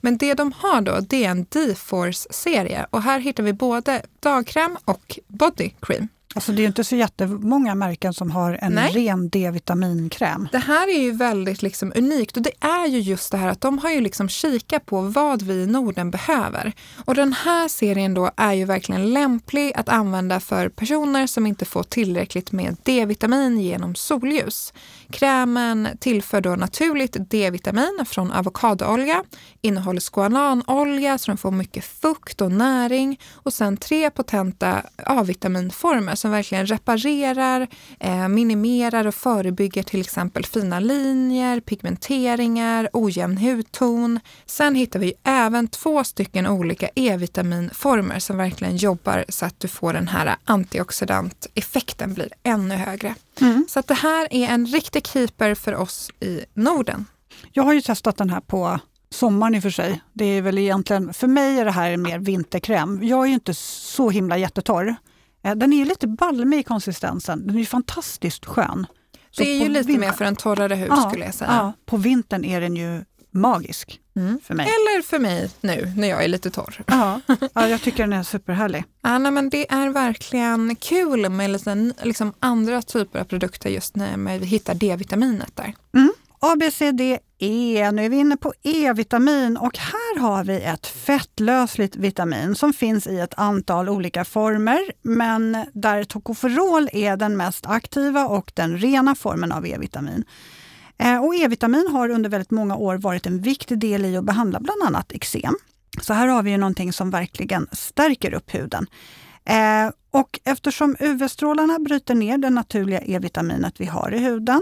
Men 0.00 0.16
det 0.16 0.34
de 0.34 0.52
har 0.52 0.80
då, 0.80 1.00
det 1.00 1.24
är 1.24 1.30
en 1.30 1.46
D-Force-serie 1.48 2.86
och 2.90 3.02
här 3.02 3.20
hittar 3.20 3.42
vi 3.42 3.52
både 3.52 4.02
dagkräm 4.20 4.76
och 4.84 5.18
bodycream. 5.26 6.08
Alltså 6.34 6.52
det 6.52 6.58
är 6.58 6.60
ju 6.60 6.66
inte 6.66 6.84
så 6.84 6.96
jättemånga 6.96 7.74
märken 7.74 8.14
som 8.14 8.30
har 8.30 8.58
en 8.62 8.72
Nej. 8.72 8.92
ren 8.92 9.28
D-vitaminkräm. 9.28 10.48
Det 10.52 10.58
här 10.58 10.88
är 10.88 11.02
ju 11.02 11.12
väldigt 11.12 11.62
liksom 11.62 11.92
unikt 11.96 12.36
och 12.36 12.42
det 12.42 12.52
är 12.60 12.86
ju 12.86 12.98
just 12.98 13.32
det 13.32 13.38
här 13.38 13.48
att 13.48 13.60
de 13.60 13.78
har 13.78 13.90
ju 13.90 14.00
liksom 14.00 14.28
kikat 14.28 14.86
på 14.86 15.00
vad 15.00 15.42
vi 15.42 15.54
i 15.54 15.66
Norden 15.66 16.10
behöver. 16.10 16.72
Och 17.04 17.14
den 17.14 17.32
här 17.32 17.68
serien 17.68 18.14
då 18.14 18.30
är 18.36 18.52
ju 18.52 18.64
verkligen 18.64 19.12
lämplig 19.12 19.72
att 19.76 19.88
använda 19.88 20.40
för 20.40 20.68
personer 20.68 21.26
som 21.26 21.46
inte 21.46 21.64
får 21.64 21.82
tillräckligt 21.82 22.52
med 22.52 22.76
D-vitamin 22.82 23.60
genom 23.60 23.94
solljus. 23.94 24.72
Krämen 25.10 25.88
tillför 26.00 26.40
då 26.40 26.56
naturligt 26.56 27.16
D-vitamin 27.30 28.04
från 28.06 28.32
avokadoolja, 28.32 29.24
innehåller 29.60 30.00
squalanolja 30.12 31.18
så 31.18 31.30
den 31.30 31.38
får 31.38 31.50
mycket 31.50 31.84
fukt 31.84 32.40
och 32.40 32.52
näring 32.52 33.20
och 33.32 33.52
sen 33.52 33.76
tre 33.76 34.10
potenta 34.10 34.82
A-vitaminformer 34.96 36.14
som 36.20 36.30
verkligen 36.30 36.66
reparerar, 36.66 37.68
eh, 38.00 38.28
minimerar 38.28 39.06
och 39.06 39.14
förebygger 39.14 39.82
till 39.82 40.00
exempel 40.00 40.44
fina 40.44 40.80
linjer, 40.80 41.60
pigmenteringar, 41.60 42.88
ojämn 42.92 43.38
hudton. 43.38 44.20
Sen 44.46 44.74
hittar 44.74 44.98
vi 44.98 45.12
även 45.24 45.68
två 45.68 46.04
stycken 46.04 46.46
olika 46.46 46.88
E-vitaminformer 46.94 48.18
som 48.18 48.36
verkligen 48.36 48.76
jobbar 48.76 49.24
så 49.28 49.46
att 49.46 49.60
du 49.60 49.68
får 49.68 49.92
den 49.92 50.08
här 50.08 50.36
antioxidanteffekten 50.44 52.14
blir 52.14 52.28
ännu 52.42 52.74
högre. 52.74 53.14
Mm. 53.40 53.66
Så 53.68 53.80
att 53.80 53.86
det 53.86 53.94
här 53.94 54.28
är 54.30 54.48
en 54.48 54.66
riktig 54.66 55.06
keeper 55.06 55.54
för 55.54 55.74
oss 55.74 56.10
i 56.20 56.40
Norden. 56.54 57.06
Jag 57.52 57.62
har 57.62 57.72
ju 57.72 57.80
testat 57.80 58.16
den 58.16 58.30
här 58.30 58.40
på 58.40 58.78
sommaren 59.10 59.54
i 59.54 59.58
och 59.58 59.62
för 59.62 59.70
sig. 59.70 60.00
Det 60.12 60.24
är 60.24 60.42
väl 60.42 60.58
egentligen, 60.58 61.14
för 61.14 61.26
mig 61.26 61.58
är 61.58 61.64
det 61.64 61.70
här 61.70 61.96
mer 61.96 62.18
vinterkräm. 62.18 63.00
Jag 63.02 63.22
är 63.22 63.26
ju 63.26 63.34
inte 63.34 63.54
så 63.54 64.10
himla 64.10 64.38
jättetorr. 64.38 64.96
Eh, 65.42 65.54
den 65.54 65.72
är 65.72 65.84
lite 65.84 66.06
balmig 66.06 66.58
i 66.58 66.62
konsistensen. 66.62 67.46
Den 67.46 67.58
är 67.58 67.64
fantastiskt 67.64 68.46
skön. 68.46 68.86
Så 69.30 69.42
det 69.42 69.48
är 69.48 69.62
ju 69.62 69.68
lite 69.68 69.98
mer 69.98 70.12
för 70.12 70.24
en 70.24 70.36
torrare 70.36 70.74
hud 70.74 70.88
ja, 70.90 71.10
skulle 71.10 71.24
jag 71.24 71.34
säga. 71.34 71.50
Ja, 71.50 71.72
på 71.86 71.96
vintern 71.96 72.44
är 72.44 72.60
den 72.60 72.76
ju 72.76 73.04
magisk 73.30 74.00
mm. 74.16 74.40
för 74.44 74.54
mig. 74.54 74.66
Eller 74.66 75.02
för 75.02 75.18
mig 75.18 75.50
nu 75.60 75.92
när 75.96 76.08
jag 76.08 76.24
är 76.24 76.28
lite 76.28 76.50
torr. 76.50 76.82
Ja, 76.86 77.20
ja 77.54 77.68
jag 77.68 77.82
tycker 77.82 78.02
den 78.02 78.12
är 78.12 78.22
superhärlig. 78.22 78.84
Ja, 79.02 79.18
nej, 79.18 79.32
men 79.32 79.50
det 79.50 79.72
är 79.72 79.88
verkligen 79.88 80.76
kul 80.76 81.28
med 81.28 81.50
lite, 81.50 81.92
liksom 82.02 82.32
andra 82.38 82.82
typer 82.82 83.20
av 83.20 83.24
produkter 83.24 83.70
just 83.70 83.96
när 83.96 84.38
vi 84.38 84.46
hittar 84.46 84.74
D-vitaminet 84.74 85.56
där. 85.56 85.74
Mm. 85.94 86.12
ABCDE, 86.42 87.20
nu 87.92 88.04
är 88.04 88.08
vi 88.08 88.16
inne 88.16 88.36
på 88.36 88.52
E-vitamin 88.62 89.56
och 89.56 89.78
här 89.78 90.20
har 90.20 90.44
vi 90.44 90.62
ett 90.62 90.86
fettlösligt 90.86 91.96
vitamin 91.96 92.54
som 92.54 92.72
finns 92.72 93.06
i 93.06 93.18
ett 93.18 93.34
antal 93.36 93.88
olika 93.88 94.24
former, 94.24 94.80
men 95.02 95.66
där 95.72 96.04
tokoferol 96.04 96.88
är 96.92 97.16
den 97.16 97.36
mest 97.36 97.66
aktiva 97.66 98.26
och 98.26 98.52
den 98.54 98.78
rena 98.78 99.14
formen 99.14 99.52
av 99.52 99.66
E-vitamin. 99.66 100.24
Eh, 100.98 101.24
och 101.24 101.34
E-vitamin 101.34 101.88
har 101.92 102.08
under 102.08 102.30
väldigt 102.30 102.50
många 102.50 102.76
år 102.76 102.96
varit 102.96 103.26
en 103.26 103.40
viktig 103.42 103.78
del 103.78 104.04
i 104.04 104.16
att 104.16 104.24
behandla 104.24 104.60
bland 104.60 104.82
annat 104.82 105.12
eksem. 105.12 105.54
Så 106.00 106.12
här 106.12 106.26
har 106.26 106.42
vi 106.42 106.50
ju 106.50 106.56
någonting 106.56 106.92
som 106.92 107.10
verkligen 107.10 107.68
stärker 107.72 108.34
upp 108.34 108.54
huden. 108.54 108.86
Eh, 109.44 109.92
och 110.10 110.40
eftersom 110.44 110.96
UV-strålarna 111.00 111.78
bryter 111.78 112.14
ner 112.14 112.38
det 112.38 112.50
naturliga 112.50 113.00
E-vitaminet 113.00 113.80
vi 113.80 113.86
har 113.86 114.14
i 114.14 114.18
huden 114.18 114.60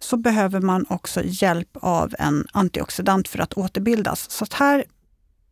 så 0.00 0.16
behöver 0.16 0.60
man 0.60 0.86
också 0.88 1.22
hjälp 1.24 1.76
av 1.80 2.14
en 2.18 2.46
antioxidant 2.52 3.28
för 3.28 3.38
att 3.38 3.54
återbildas. 3.54 4.30
Så 4.30 4.46
här 4.52 4.84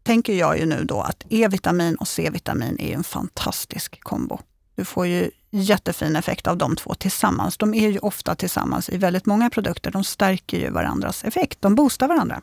tänker 0.03 0.33
jag 0.33 0.59
ju 0.59 0.67
nu 0.67 0.85
då 0.85 1.01
att 1.01 1.25
E-vitamin 1.29 1.97
och 1.97 2.09
C-vitamin 2.09 2.81
är 2.81 2.95
en 2.95 3.05
fantastisk 3.05 4.01
kombo. 4.05 4.39
Du 4.75 4.85
får 4.85 5.07
ju 5.07 5.31
jättefin 5.51 6.17
effekt 6.17 6.47
av 6.47 6.57
de 6.57 6.77
två 6.77 6.95
tillsammans. 6.95 7.57
De 7.57 7.75
är 7.75 7.89
ju 7.89 7.99
ofta 7.99 8.35
tillsammans 8.35 8.89
i 8.89 8.97
väldigt 8.97 9.27
många 9.27 9.51
produkter. 9.51 9.91
De 9.91 10.05
stärker 10.05 10.59
ju 10.59 10.71
varandras 10.71 11.25
effekt. 11.25 11.63
De 11.63 11.75
boostar 11.75 12.09
varandra. 12.09 12.43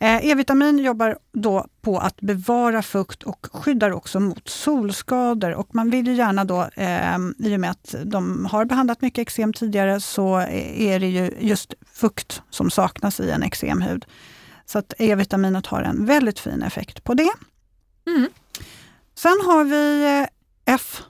Eh, 0.00 0.26
E-vitamin 0.26 0.78
jobbar 0.78 1.18
då 1.32 1.66
på 1.80 1.98
att 1.98 2.20
bevara 2.20 2.82
fukt 2.82 3.22
och 3.22 3.46
skyddar 3.52 3.90
också 3.90 4.20
mot 4.20 4.48
solskador. 4.48 5.54
Och 5.54 5.74
man 5.74 5.90
vill 5.90 6.06
ju 6.06 6.14
gärna 6.14 6.44
då, 6.44 6.68
eh, 6.74 7.18
i 7.38 7.56
och 7.56 7.60
med 7.60 7.70
att 7.70 7.94
de 8.04 8.46
har 8.46 8.64
behandlat 8.64 9.00
mycket 9.00 9.22
eksem 9.22 9.52
tidigare, 9.52 10.00
så 10.00 10.36
är 10.74 11.00
det 11.00 11.08
ju 11.08 11.30
just 11.40 11.74
fukt 11.92 12.42
som 12.50 12.70
saknas 12.70 13.20
i 13.20 13.30
en 13.30 13.42
eksemhud. 13.42 14.06
Så 14.66 14.78
att 14.78 14.94
E-vitaminet 14.98 15.66
har 15.66 15.82
en 15.82 16.06
väldigt 16.06 16.38
fin 16.38 16.62
effekt 16.62 17.04
på 17.04 17.14
det. 17.14 17.32
Mm. 18.06 18.28
Sen 19.14 19.38
har 19.44 19.64
vi 19.64 20.04
eh, 20.20 20.74
F 20.74 21.02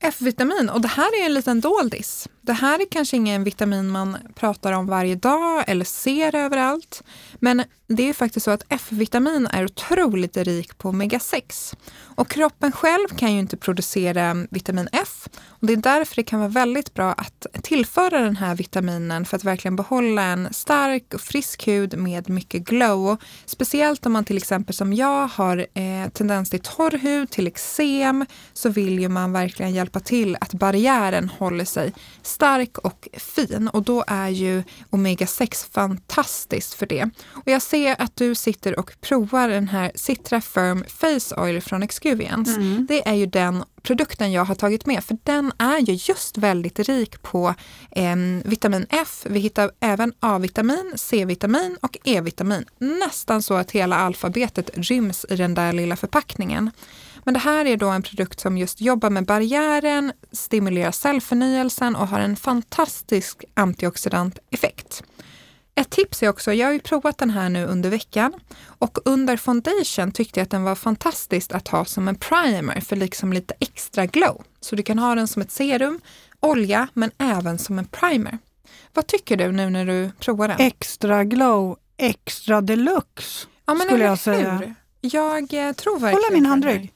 F-vitamin 0.00 0.70
och 0.70 0.80
det 0.80 0.88
här 0.88 1.22
är 1.22 1.26
en 1.26 1.34
liten 1.34 1.60
doldis. 1.60 2.28
Det 2.46 2.52
här 2.52 2.80
är 2.80 2.86
kanske 2.90 3.16
ingen 3.16 3.44
vitamin 3.44 3.90
man 3.90 4.16
pratar 4.34 4.72
om 4.72 4.86
varje 4.86 5.14
dag 5.14 5.64
eller 5.66 5.84
ser 5.84 6.34
överallt. 6.34 7.02
Men 7.34 7.64
det 7.86 8.08
är 8.08 8.12
faktiskt 8.12 8.44
så 8.44 8.50
att 8.50 8.64
F-vitamin 8.68 9.46
är 9.46 9.64
otroligt 9.64 10.36
rik 10.36 10.78
på 10.78 10.88
omega-6. 10.88 11.76
Och 12.16 12.28
kroppen 12.28 12.72
själv 12.72 13.08
kan 13.08 13.32
ju 13.32 13.38
inte 13.38 13.56
producera 13.56 14.46
vitamin 14.50 14.88
F. 14.92 15.28
Och 15.46 15.66
det 15.66 15.72
är 15.72 15.76
därför 15.76 16.16
det 16.16 16.22
kan 16.22 16.38
vara 16.40 16.48
väldigt 16.48 16.94
bra 16.94 17.12
att 17.12 17.46
tillföra 17.62 18.20
den 18.20 18.36
här 18.36 18.54
vitaminen 18.54 19.24
för 19.24 19.36
att 19.36 19.44
verkligen 19.44 19.76
behålla 19.76 20.22
en 20.22 20.54
stark 20.54 21.14
och 21.14 21.20
frisk 21.20 21.66
hud 21.66 21.98
med 21.98 22.28
mycket 22.28 22.64
glow. 22.64 23.16
Speciellt 23.46 24.06
om 24.06 24.12
man 24.12 24.24
till 24.24 24.36
exempel 24.36 24.74
som 24.74 24.92
jag 24.92 25.26
har 25.26 25.66
eh, 25.74 26.08
tendens 26.12 26.50
till 26.50 26.60
torr 26.60 26.98
hud, 26.98 27.30
till 27.30 27.46
eksem, 27.46 28.26
så 28.52 28.68
vill 28.68 28.98
ju 28.98 29.08
man 29.08 29.32
verkligen 29.32 29.74
hjälpa 29.74 30.00
till 30.00 30.36
att 30.40 30.54
barriären 30.54 31.28
håller 31.28 31.64
sig 31.64 31.92
stark 32.34 32.78
och 32.78 33.08
fin. 33.12 33.68
Och 33.68 33.82
då 33.82 34.04
är 34.06 34.28
ju 34.28 34.62
omega-6 34.90 35.72
fantastiskt 35.72 36.74
för 36.74 36.86
det. 36.86 37.10
Och 37.26 37.48
jag 37.50 37.62
ser 37.62 38.02
att 38.02 38.16
du 38.16 38.34
sitter 38.34 38.78
och 38.78 39.00
provar 39.00 39.48
den 39.48 39.68
här 39.68 39.92
Citra 39.94 40.40
Firm 40.40 40.84
Face 40.88 41.42
Oil 41.42 41.60
från 41.60 41.82
Excuvians. 41.82 42.48
Mm. 42.56 42.86
Det 42.88 43.08
är 43.08 43.14
ju 43.14 43.26
den 43.26 43.64
produkten 43.82 44.32
jag 44.32 44.44
har 44.44 44.54
tagit 44.54 44.86
med, 44.86 45.04
för 45.04 45.18
den 45.22 45.52
är 45.58 45.78
ju 45.78 45.92
just 45.92 46.38
väldigt 46.38 46.78
rik 46.78 47.22
på 47.22 47.54
eh, 47.90 48.16
vitamin 48.44 48.86
F. 48.90 49.26
Vi 49.26 49.40
hittar 49.40 49.70
även 49.80 50.12
A-vitamin, 50.20 50.92
C-vitamin 50.96 51.78
och 51.82 51.98
E-vitamin. 52.04 52.64
Nästan 52.78 53.42
så 53.42 53.54
att 53.54 53.70
hela 53.70 53.96
alfabetet 53.96 54.70
ryms 54.74 55.26
i 55.28 55.36
den 55.36 55.54
där 55.54 55.72
lilla 55.72 55.96
förpackningen. 55.96 56.70
Men 57.24 57.34
det 57.34 57.40
här 57.40 57.64
är 57.64 57.76
då 57.76 57.88
en 57.88 58.02
produkt 58.02 58.40
som 58.40 58.58
just 58.58 58.80
jobbar 58.80 59.10
med 59.10 59.24
barriären, 59.26 60.12
stimulerar 60.32 60.90
cellförnyelsen 60.90 61.96
och 61.96 62.08
har 62.08 62.20
en 62.20 62.36
fantastisk 62.36 63.44
antioxidant 63.54 64.38
effekt. 64.50 65.02
Ett 65.76 65.90
tips 65.90 66.22
är 66.22 66.28
också, 66.28 66.52
jag 66.52 66.66
har 66.66 66.72
ju 66.72 66.80
provat 66.80 67.18
den 67.18 67.30
här 67.30 67.48
nu 67.48 67.66
under 67.66 67.90
veckan 67.90 68.32
och 68.66 68.98
under 69.04 69.36
foundation 69.36 70.12
tyckte 70.12 70.40
jag 70.40 70.44
att 70.44 70.50
den 70.50 70.64
var 70.64 70.74
fantastisk 70.74 71.54
att 71.54 71.68
ha 71.68 71.84
som 71.84 72.08
en 72.08 72.14
primer 72.14 72.80
för 72.80 72.96
liksom 72.96 73.32
lite 73.32 73.54
extra 73.60 74.06
glow. 74.06 74.42
Så 74.60 74.76
du 74.76 74.82
kan 74.82 74.98
ha 74.98 75.14
den 75.14 75.28
som 75.28 75.42
ett 75.42 75.50
serum, 75.50 76.00
olja, 76.40 76.88
men 76.94 77.10
även 77.18 77.58
som 77.58 77.78
en 77.78 77.84
primer. 77.84 78.38
Vad 78.92 79.06
tycker 79.06 79.36
du 79.36 79.52
nu 79.52 79.70
när 79.70 79.86
du 79.86 80.10
provar 80.18 80.48
den? 80.48 80.60
Extra 80.60 81.24
glow, 81.24 81.78
extra 81.96 82.60
deluxe 82.60 83.46
ja, 83.66 83.76
skulle 83.76 84.04
jag 84.04 84.18
säga. 84.18 84.74
Jag 85.00 85.54
eh, 85.68 85.72
tror 85.72 85.98
verkligen 85.98 86.22
Kolla 86.22 86.34
min 86.34 86.46
handrygg. 86.46 86.92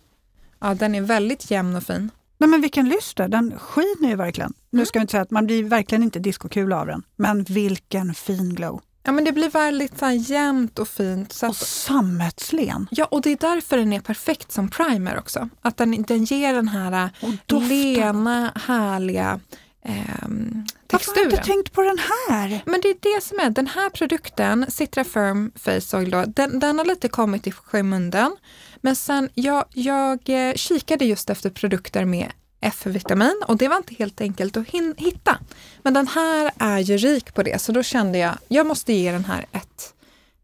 Ja, 0.60 0.74
den 0.74 0.94
är 0.94 1.00
väldigt 1.00 1.50
jämn 1.50 1.76
och 1.76 1.82
fin. 1.82 2.10
Nej, 2.38 2.50
men 2.50 2.60
vilken 2.60 2.88
lyster, 2.88 3.28
den 3.28 3.58
skiner 3.58 4.08
ju 4.08 4.16
verkligen. 4.16 4.54
Nu 4.70 4.86
ska 4.86 4.98
vi 4.98 5.00
inte 5.00 5.10
säga 5.10 5.22
att 5.22 5.30
man 5.30 5.46
blir 5.46 5.64
verkligen 5.64 6.02
inte 6.02 6.18
diskokula 6.18 6.80
av 6.80 6.86
den, 6.86 7.02
men 7.16 7.44
vilken 7.44 8.14
fin 8.14 8.54
glow. 8.54 8.80
Ja, 9.02 9.12
men 9.12 9.24
det 9.24 9.32
blir 9.32 9.50
väldigt 9.50 9.98
så 9.98 10.04
här, 10.04 10.12
jämnt 10.12 10.78
och 10.78 10.88
fint. 10.88 11.32
Så 11.32 11.46
att, 11.46 11.50
och 11.50 11.56
sammetslen. 11.56 12.86
Ja, 12.90 13.04
och 13.04 13.22
det 13.22 13.30
är 13.30 13.36
därför 13.40 13.76
den 13.76 13.92
är 13.92 14.00
perfekt 14.00 14.52
som 14.52 14.68
primer 14.68 15.18
också. 15.18 15.48
Att 15.60 15.76
den, 15.76 16.02
den 16.02 16.24
ger 16.24 16.54
den 16.54 16.68
här 16.68 17.10
lena, 17.48 18.52
härliga 18.54 19.40
texturen. 19.82 20.66
Varför 20.92 21.10
har 21.14 21.22
jag 21.22 21.32
inte 21.32 21.44
tänkt 21.44 21.72
på 21.72 21.82
den 21.82 21.98
här? 21.98 22.62
Men 22.66 22.80
det 22.80 22.88
är 22.88 22.96
det 23.00 23.24
som 23.24 23.38
är, 23.38 23.50
den 23.50 23.66
här 23.66 23.90
produkten, 23.90 24.66
Citra 24.68 25.04
Firm 25.04 25.52
Face 25.54 25.96
Oil, 25.96 26.10
då, 26.10 26.24
den, 26.26 26.58
den 26.58 26.78
har 26.78 26.84
lite 26.84 27.08
kommit 27.08 27.46
i 27.46 27.50
skymundan. 27.52 28.36
Men 28.80 28.96
sen, 28.96 29.28
jag, 29.34 29.64
jag 29.72 30.18
eh, 30.26 30.54
kikade 30.54 31.04
just 31.04 31.30
efter 31.30 31.50
produkter 31.50 32.04
med 32.04 32.32
F-vitamin 32.60 33.42
och 33.48 33.56
det 33.56 33.68
var 33.68 33.76
inte 33.76 33.94
helt 33.94 34.20
enkelt 34.20 34.56
att 34.56 34.68
hitta. 34.96 35.38
Men 35.82 35.94
den 35.94 36.08
här 36.08 36.50
är 36.58 36.78
ju 36.78 36.96
rik 36.96 37.34
på 37.34 37.42
det 37.42 37.62
så 37.62 37.72
då 37.72 37.82
kände 37.82 38.18
jag, 38.18 38.34
jag 38.48 38.66
måste 38.66 38.92
ge 38.92 39.12
den 39.12 39.24
här 39.24 39.46
ett, 39.52 39.94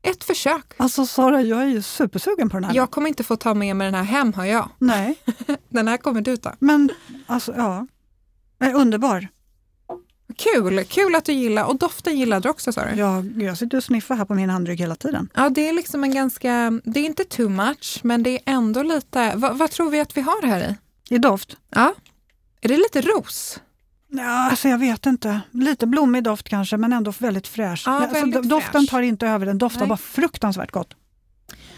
ett 0.03 0.25
försök. 0.25 0.65
Alltså 0.77 1.07
Sara, 1.07 1.43
jag 1.43 1.63
är 1.63 1.67
ju 1.67 1.83
supersugen 1.83 2.51
på 2.51 2.57
den 2.57 2.65
här. 2.65 2.75
Jag 2.75 2.91
kommer 2.91 3.09
inte 3.09 3.25
få 3.25 3.37
ta 3.37 3.55
med 3.55 3.77
mig 3.77 3.85
den 3.85 3.95
här 3.95 4.03
hem 4.03 4.33
har 4.33 4.45
jag. 4.45 4.69
Nej. 4.79 5.15
den 5.69 5.89
här 5.89 5.97
kommer 5.97 6.21
du 6.21 6.37
ta. 6.37 6.55
Men 6.59 6.91
alltså 7.27 7.55
ja, 7.57 7.87
är 8.65 8.75
underbar. 8.75 9.29
Kul! 10.37 10.85
Kul 10.85 11.15
att 11.15 11.25
du 11.25 11.33
gillar 11.33 11.65
och 11.65 11.79
doften 11.79 12.19
gillade 12.19 12.43
du 12.43 12.49
också 12.49 12.73
sa 12.73 12.85
du? 12.85 12.97
Ja, 12.97 13.25
jag 13.37 13.59
sitter 13.59 13.77
och 13.77 13.85
sniffar 13.85 14.17
här 14.17 14.25
på 14.25 14.35
min 14.35 14.51
handdryck 14.51 14.81
hela 14.81 14.95
tiden. 14.95 15.29
Ja, 15.35 15.49
det 15.51 15.69
är 15.69 15.73
liksom 15.73 16.05
en 16.05 16.15
ganska, 16.15 16.81
det 16.85 17.01
är 17.01 17.05
inte 17.05 17.25
too 17.25 17.49
much 17.49 18.01
men 18.03 18.23
det 18.23 18.31
är 18.31 18.41
ändå 18.47 18.83
lite, 18.83 19.33
vad, 19.37 19.59
vad 19.59 19.71
tror 19.71 19.91
vi 19.91 20.01
att 20.01 20.17
vi 20.17 20.21
har 20.21 20.47
här 20.47 20.61
i? 20.61 21.15
I 21.15 21.19
doft? 21.19 21.57
Ja. 21.71 21.95
Är 22.61 22.69
det 22.69 22.77
lite 22.77 23.01
ros? 23.01 23.61
Ja, 24.09 24.51
alltså 24.51 24.69
jag 24.69 24.79
vet 24.79 25.07
inte. 25.07 25.41
Lite 25.51 25.87
blommig 25.87 26.25
doft 26.25 26.49
kanske, 26.49 26.77
men 26.77 26.93
ändå 26.93 27.13
väldigt 27.19 27.49
fräsch. 27.49 27.83
Ja, 27.87 27.93
alltså, 27.93 28.21
väldigt 28.21 28.43
doften 28.43 28.73
fräsch. 28.81 28.91
tar 28.91 29.03
inte 29.03 29.27
över, 29.27 29.47
den 29.47 29.59
doftar 29.59 29.81
Nej. 29.81 29.89
bara 29.89 29.97
fruktansvärt 29.97 30.71
gott. 30.71 30.95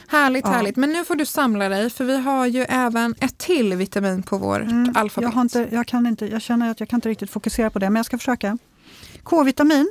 Härligt, 0.08 0.44
Ja. 0.44 0.50
härligt. 0.52 0.76
Men 0.76 0.90
nu 0.92 1.04
får 1.04 1.14
du 1.14 1.26
samla 1.26 1.68
dig 1.68 1.90
för 1.90 2.04
vi 2.04 2.20
har 2.20 2.46
ju 2.46 2.62
även 2.68 3.14
ett 3.20 3.38
till 3.38 3.74
vitamin 3.76 4.22
på 4.22 4.38
vårt 4.38 4.60
Mm, 4.62 4.92
alfabet. 4.96 5.30
Jag, 5.34 5.40
inte, 5.42 5.68
jag, 5.72 5.86
kan 5.86 6.06
inte, 6.06 6.26
jag 6.26 6.42
känner 6.42 6.70
att 6.70 6.80
jag 6.80 6.88
kan 6.88 6.96
inte 6.96 7.08
riktigt 7.08 7.30
fokusera 7.30 7.70
på 7.70 7.78
det, 7.78 7.90
men 7.90 7.96
jag 7.96 8.06
ska 8.06 8.18
försöka. 8.18 8.58
K-vitamin. 9.22 9.90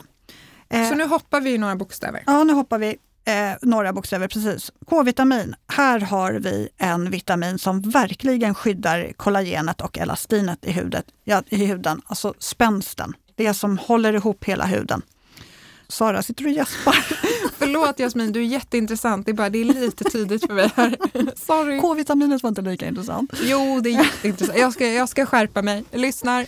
Eh, 0.70 0.90
Så 0.90 0.96
nu 0.96 1.06
hoppar 1.06 1.42
vi 1.42 1.58
några 1.58 1.76
bokstäver. 1.76 2.24
Ja, 2.26 2.44
nu 2.44 2.54
hoppar 2.54 2.78
vi 2.80 2.96
eh, 3.26 3.34
några 3.62 3.94
bokstäver 3.94 4.28
precis. 4.28 4.72
K-vitamin. 4.86 5.56
Här 5.68 6.00
har 6.00 6.34
vi 6.34 6.70
en 6.78 7.10
vitamin 7.12 7.60
som 7.60 7.82
verkligen 7.82 8.56
skyddar 8.56 9.12
kollagenet 9.18 9.82
och 9.82 9.98
elastinet 9.98 10.66
i, 10.66 10.72
hudet, 10.72 11.06
ja, 11.24 11.44
i 11.48 11.66
huden, 11.66 12.02
alltså 12.06 12.34
spänsten. 12.40 13.14
Det 13.36 13.54
som 13.54 13.78
håller 13.78 14.14
ihop 14.14 14.44
hela 14.44 14.66
huden. 14.66 15.02
Sara, 15.96 16.24
sitter 16.24 16.44
du 16.44 16.50
och 16.50 16.56
gäspar? 16.56 16.94
Förlåt 17.58 18.00
Jasmin, 18.00 18.32
du 18.32 18.40
är 18.40 18.46
jätteintressant. 18.46 19.26
Det 19.26 19.32
är 19.32 19.34
bara 19.34 19.50
det 19.50 19.62
är 19.62 19.66
lite 19.66 20.04
tidigt 20.04 20.46
för 20.46 20.54
mig 20.54 20.72
här. 20.76 20.98
Sorry. 21.36 21.80
K-vitaminet 21.80 22.44
var 22.44 22.48
inte 22.48 22.62
lika 22.62 22.88
intressant. 22.88 23.34
Jo, 23.44 23.80
det 23.84 23.90
är 23.90 24.04
jätteintressant. 24.04 24.60
Jag 24.60 24.74
ska, 24.74 24.88
jag 24.88 25.10
ska 25.10 25.26
skärpa 25.26 25.62
mig. 25.62 25.84
Jag 25.92 26.02
lyssnar. 26.02 26.46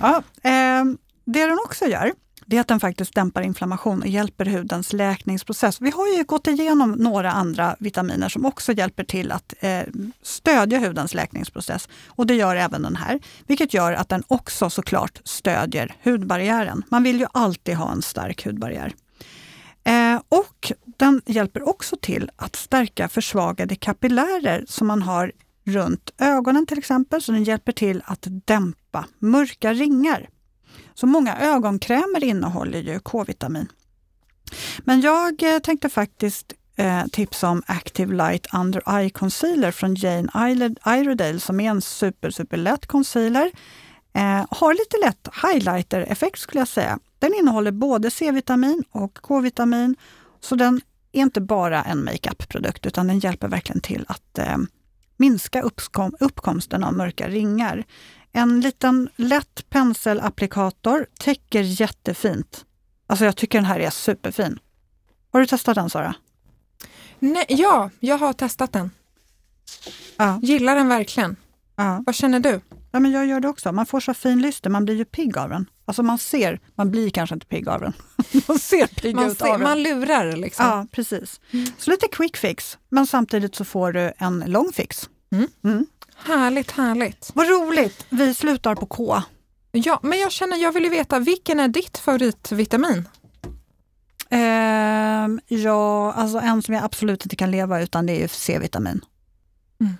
Ja, 0.00 0.16
eh, 0.42 0.84
det 1.24 1.46
den 1.46 1.58
också 1.64 1.84
gör, 1.86 2.12
det 2.46 2.56
är 2.56 2.60
att 2.60 2.68
den 2.68 2.80
faktiskt 2.80 3.14
dämpar 3.14 3.42
inflammation 3.42 4.02
och 4.02 4.08
hjälper 4.08 4.44
hudens 4.44 4.92
läkningsprocess. 4.92 5.80
Vi 5.80 5.90
har 5.90 6.08
ju 6.16 6.24
gått 6.24 6.46
igenom 6.46 6.90
några 6.90 7.32
andra 7.32 7.76
vitaminer 7.78 8.28
som 8.28 8.46
också 8.46 8.72
hjälper 8.72 9.04
till 9.04 9.32
att 9.32 9.54
eh, 9.60 9.82
stödja 10.22 10.78
hudens 10.78 11.14
läkningsprocess. 11.14 11.88
Och 12.06 12.26
det 12.26 12.34
gör 12.34 12.56
även 12.56 12.82
den 12.82 12.96
här, 12.96 13.20
vilket 13.46 13.74
gör 13.74 13.92
att 13.92 14.08
den 14.08 14.22
också 14.28 14.70
såklart 14.70 15.20
stödjer 15.24 15.96
hudbarriären. 16.04 16.82
Man 16.88 17.02
vill 17.02 17.20
ju 17.20 17.26
alltid 17.32 17.76
ha 17.76 17.92
en 17.92 18.02
stark 18.02 18.46
hudbarriär. 18.46 18.94
Eh, 19.84 20.20
och 20.28 20.72
den 20.96 21.22
hjälper 21.26 21.68
också 21.68 21.96
till 22.00 22.30
att 22.36 22.56
stärka 22.56 23.08
försvagade 23.08 23.76
kapillärer 23.76 24.64
som 24.68 24.86
man 24.86 25.02
har 25.02 25.32
runt 25.64 26.10
ögonen 26.18 26.66
till 26.66 26.78
exempel. 26.78 27.22
Så 27.22 27.32
den 27.32 27.44
hjälper 27.44 27.72
till 27.72 28.02
att 28.04 28.26
dämpa 28.44 29.06
mörka 29.18 29.72
ringar. 29.72 30.28
Så 30.94 31.06
många 31.06 31.36
ögonkrämer 31.36 32.24
innehåller 32.24 32.82
ju 32.82 33.00
K-vitamin. 33.00 33.68
Men 34.78 35.00
jag 35.00 35.42
eh, 35.42 35.58
tänkte 35.58 35.88
faktiskt 35.88 36.52
eh, 36.76 37.06
tipsa 37.12 37.48
om 37.48 37.62
Active 37.66 38.14
Light 38.14 38.46
Under 38.54 38.98
Eye 38.98 39.10
Concealer 39.10 39.70
från 39.70 39.94
Jane 39.94 40.28
Iredale- 40.34 41.00
Iredale 41.00 41.40
som 41.40 41.60
är 41.60 41.70
en 41.70 41.82
super, 41.82 42.30
super 42.30 42.56
lätt 42.56 42.86
concealer. 42.86 43.50
Eh, 44.14 44.46
har 44.50 44.74
lite 44.74 45.06
lätt 45.06 45.28
highlighter-effekt 45.42 46.38
skulle 46.38 46.60
jag 46.60 46.68
säga. 46.68 46.98
Den 47.18 47.34
innehåller 47.34 47.72
både 47.72 48.10
C-vitamin 48.10 48.84
och 48.90 49.18
K-vitamin. 49.22 49.96
Så 50.40 50.54
den 50.54 50.80
är 51.12 51.20
inte 51.20 51.40
bara 51.40 51.82
en 51.82 52.04
makeup-produkt 52.04 52.86
utan 52.86 53.06
den 53.06 53.18
hjälper 53.18 53.48
verkligen 53.48 53.80
till 53.80 54.04
att 54.08 54.38
eh, 54.38 54.56
minska 55.16 55.62
uppkom, 55.62 56.16
uppkomsten 56.20 56.84
av 56.84 56.94
mörka 56.94 57.28
ringar. 57.28 57.84
En 58.36 58.60
liten 58.60 59.08
lätt 59.16 59.70
penselapplikator 59.70 61.06
täcker 61.20 61.60
jättefint. 61.62 62.64
Alltså 63.06 63.24
jag 63.24 63.36
tycker 63.36 63.58
den 63.58 63.64
här 63.64 63.80
är 63.80 63.90
superfin. 63.90 64.58
Har 65.32 65.40
du 65.40 65.46
testat 65.46 65.74
den 65.74 65.90
Sara? 65.90 66.14
Nej, 67.18 67.44
ja, 67.48 67.90
jag 68.00 68.18
har 68.18 68.32
testat 68.32 68.72
den. 68.72 68.90
Ja. 70.16 70.38
Gillar 70.42 70.74
den 70.76 70.88
verkligen. 70.88 71.36
ja. 71.76 72.02
Vad 72.06 72.14
känner 72.14 72.40
du? 72.40 72.60
Ja, 72.92 73.00
men 73.00 73.10
jag 73.12 73.26
gör 73.26 73.40
det 73.40 73.48
också. 73.48 73.72
Man 73.72 73.86
får 73.86 74.00
så 74.00 74.14
fin 74.14 74.42
lyster, 74.42 74.70
man 74.70 74.84
blir 74.84 74.94
ju 74.94 75.04
pigg 75.04 75.38
av 75.38 75.48
den. 75.50 75.66
Alltså 75.84 76.02
man 76.02 76.18
ser, 76.18 76.60
man 76.74 76.90
blir 76.90 77.10
kanske 77.10 77.34
inte 77.34 77.46
pigg 77.46 77.68
av 77.68 77.80
den. 77.80 77.92
man 78.48 78.58
ser 78.58 78.86
pigg 78.86 79.14
Man, 79.16 79.30
ut 79.30 79.38
ser, 79.38 79.46
av 79.46 79.52
den. 79.52 79.62
man 79.62 79.82
lurar 79.82 80.36
liksom. 80.36 80.66
Ja, 80.66 80.86
precis. 80.92 81.40
Så 81.78 81.90
lite 81.90 82.08
quick 82.12 82.36
fix, 82.36 82.78
men 82.88 83.06
samtidigt 83.06 83.54
så 83.54 83.64
får 83.64 83.92
du 83.92 84.12
en 84.18 84.44
lång 84.46 84.72
fix. 84.72 85.08
Mm. 85.32 85.48
Mm. 85.64 85.86
Härligt, 86.16 86.70
härligt. 86.70 87.30
Vad 87.34 87.48
roligt! 87.48 88.06
Vi 88.08 88.34
slutar 88.34 88.74
på 88.74 88.86
K. 88.86 89.22
Ja, 89.72 90.00
men 90.02 90.18
jag 90.18 90.32
känner, 90.32 90.56
jag 90.56 90.72
vill 90.72 90.84
ju 90.84 90.90
veta, 90.90 91.18
vilken 91.18 91.60
är 91.60 91.68
ditt 91.68 91.98
favoritvitamin? 91.98 93.08
Ehm, 94.30 95.40
ja, 95.46 96.12
alltså 96.12 96.38
en 96.38 96.62
som 96.62 96.74
jag 96.74 96.84
absolut 96.84 97.26
inte 97.26 97.36
kan 97.36 97.50
leva 97.50 97.80
utan 97.82 98.06
det 98.06 98.12
är 98.12 98.20
ju 98.20 98.28
C-vitamin. 98.28 99.00
Mm. 99.80 99.96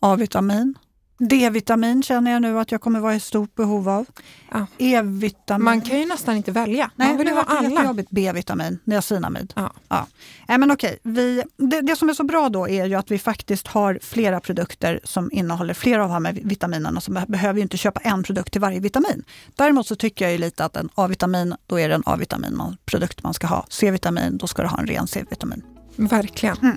A-vitamin. 0.00 0.74
D-vitamin 1.18 2.02
känner 2.02 2.30
jag 2.30 2.42
nu 2.42 2.58
att 2.58 2.72
jag 2.72 2.80
kommer 2.80 3.00
vara 3.00 3.14
i 3.14 3.20
stort 3.20 3.54
behov 3.54 3.88
av. 3.88 4.06
Ja. 4.52 4.66
E-vitamin. 4.78 5.64
Man 5.64 5.80
kan 5.80 5.98
ju 6.00 6.06
nästan 6.06 6.36
inte 6.36 6.52
välja. 6.52 6.90
Nej, 6.96 7.08
Man 7.08 7.16
vill 7.16 7.26
ju 7.26 7.34
ha 7.34 7.42
alla. 7.42 7.96
B-vitamin, 8.10 8.78
niacinamid. 8.84 9.52
Ja. 9.56 9.72
Ja. 9.88 10.06
Nej, 10.48 10.58
men 10.58 10.70
okej, 10.70 10.98
vi, 11.02 11.42
det, 11.56 11.80
det 11.80 11.96
som 11.96 12.08
är 12.08 12.14
så 12.14 12.24
bra 12.24 12.48
då 12.48 12.68
är 12.68 12.86
ju 12.86 12.94
att 12.94 13.10
vi 13.10 13.18
faktiskt 13.18 13.66
har 13.66 13.98
flera 14.02 14.40
produkter 14.40 15.00
som 15.04 15.30
innehåller 15.32 15.74
flera 15.74 16.04
av 16.04 16.10
de 16.10 16.24
här 16.24 16.38
vitaminerna. 16.42 17.00
Så 17.00 17.12
man 17.12 17.24
behöver 17.28 17.56
ju 17.56 17.62
inte 17.62 17.76
köpa 17.76 18.00
en 18.00 18.22
produkt 18.22 18.52
till 18.52 18.60
varje 18.60 18.80
vitamin. 18.80 19.24
Däremot 19.54 19.86
så 19.86 19.96
tycker 19.96 20.24
jag 20.24 20.32
ju 20.32 20.38
lite 20.38 20.64
att 20.64 20.76
en 20.76 20.88
A-vitamin, 20.94 21.54
då 21.66 21.80
är 21.80 21.88
det 21.88 21.94
en 21.94 22.02
A-vitamin-produkt 22.06 23.22
man 23.22 23.34
ska 23.34 23.46
ha. 23.46 23.66
C-vitamin, 23.68 24.38
då 24.38 24.46
ska 24.46 24.62
du 24.62 24.68
ha 24.68 24.78
en 24.78 24.86
ren 24.86 25.06
C-vitamin. 25.06 25.62
Verkligen. 25.96 26.56
Mm. 26.56 26.76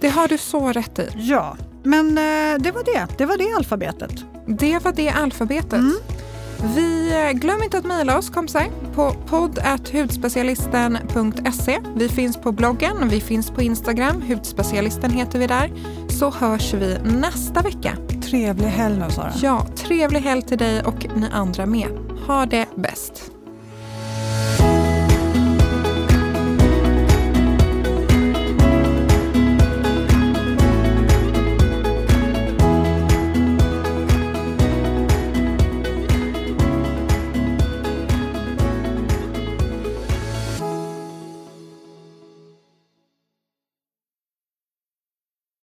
Det 0.00 0.08
har 0.08 0.28
du 0.28 0.38
så 0.38 0.72
rätt 0.72 0.98
i. 0.98 1.08
Ja, 1.14 1.56
men 1.82 2.08
eh, 2.08 2.58
det 2.58 2.70
var 2.70 2.84
det. 2.84 3.06
Det 3.18 3.26
var 3.26 3.36
det 3.36 3.52
alfabetet. 3.56 4.24
Det 4.46 4.84
var 4.84 4.92
det 4.92 5.08
alfabetet. 5.08 5.72
Mm. 5.72 5.96
Vi 6.74 7.12
eh, 7.12 7.30
glöm 7.32 7.62
inte 7.62 7.78
att 7.78 7.84
mejla 7.84 8.18
oss 8.18 8.30
kompisar 8.30 8.64
på 8.94 9.12
podd.hudspecialisten.se. 9.26 11.80
Vi 11.96 12.08
finns 12.08 12.36
på 12.36 12.52
bloggen, 12.52 13.08
vi 13.08 13.20
finns 13.20 13.50
på 13.50 13.62
Instagram, 13.62 14.22
hudspecialisten 14.22 15.10
heter 15.10 15.38
vi 15.38 15.46
där. 15.46 15.72
Så 16.08 16.30
hörs 16.30 16.74
vi 16.74 16.98
nästa 17.04 17.62
vecka. 17.62 17.96
Trevlig 18.22 18.68
helg 18.68 18.98
nu 18.98 19.10
Sara. 19.10 19.32
Ja, 19.42 19.66
trevlig 19.76 20.20
helg 20.20 20.42
till 20.42 20.58
dig 20.58 20.82
och 20.82 21.06
ni 21.16 21.28
andra 21.32 21.66
med. 21.66 21.88
Ha 22.26 22.46
det 22.46 22.66
bäst. 22.74 23.32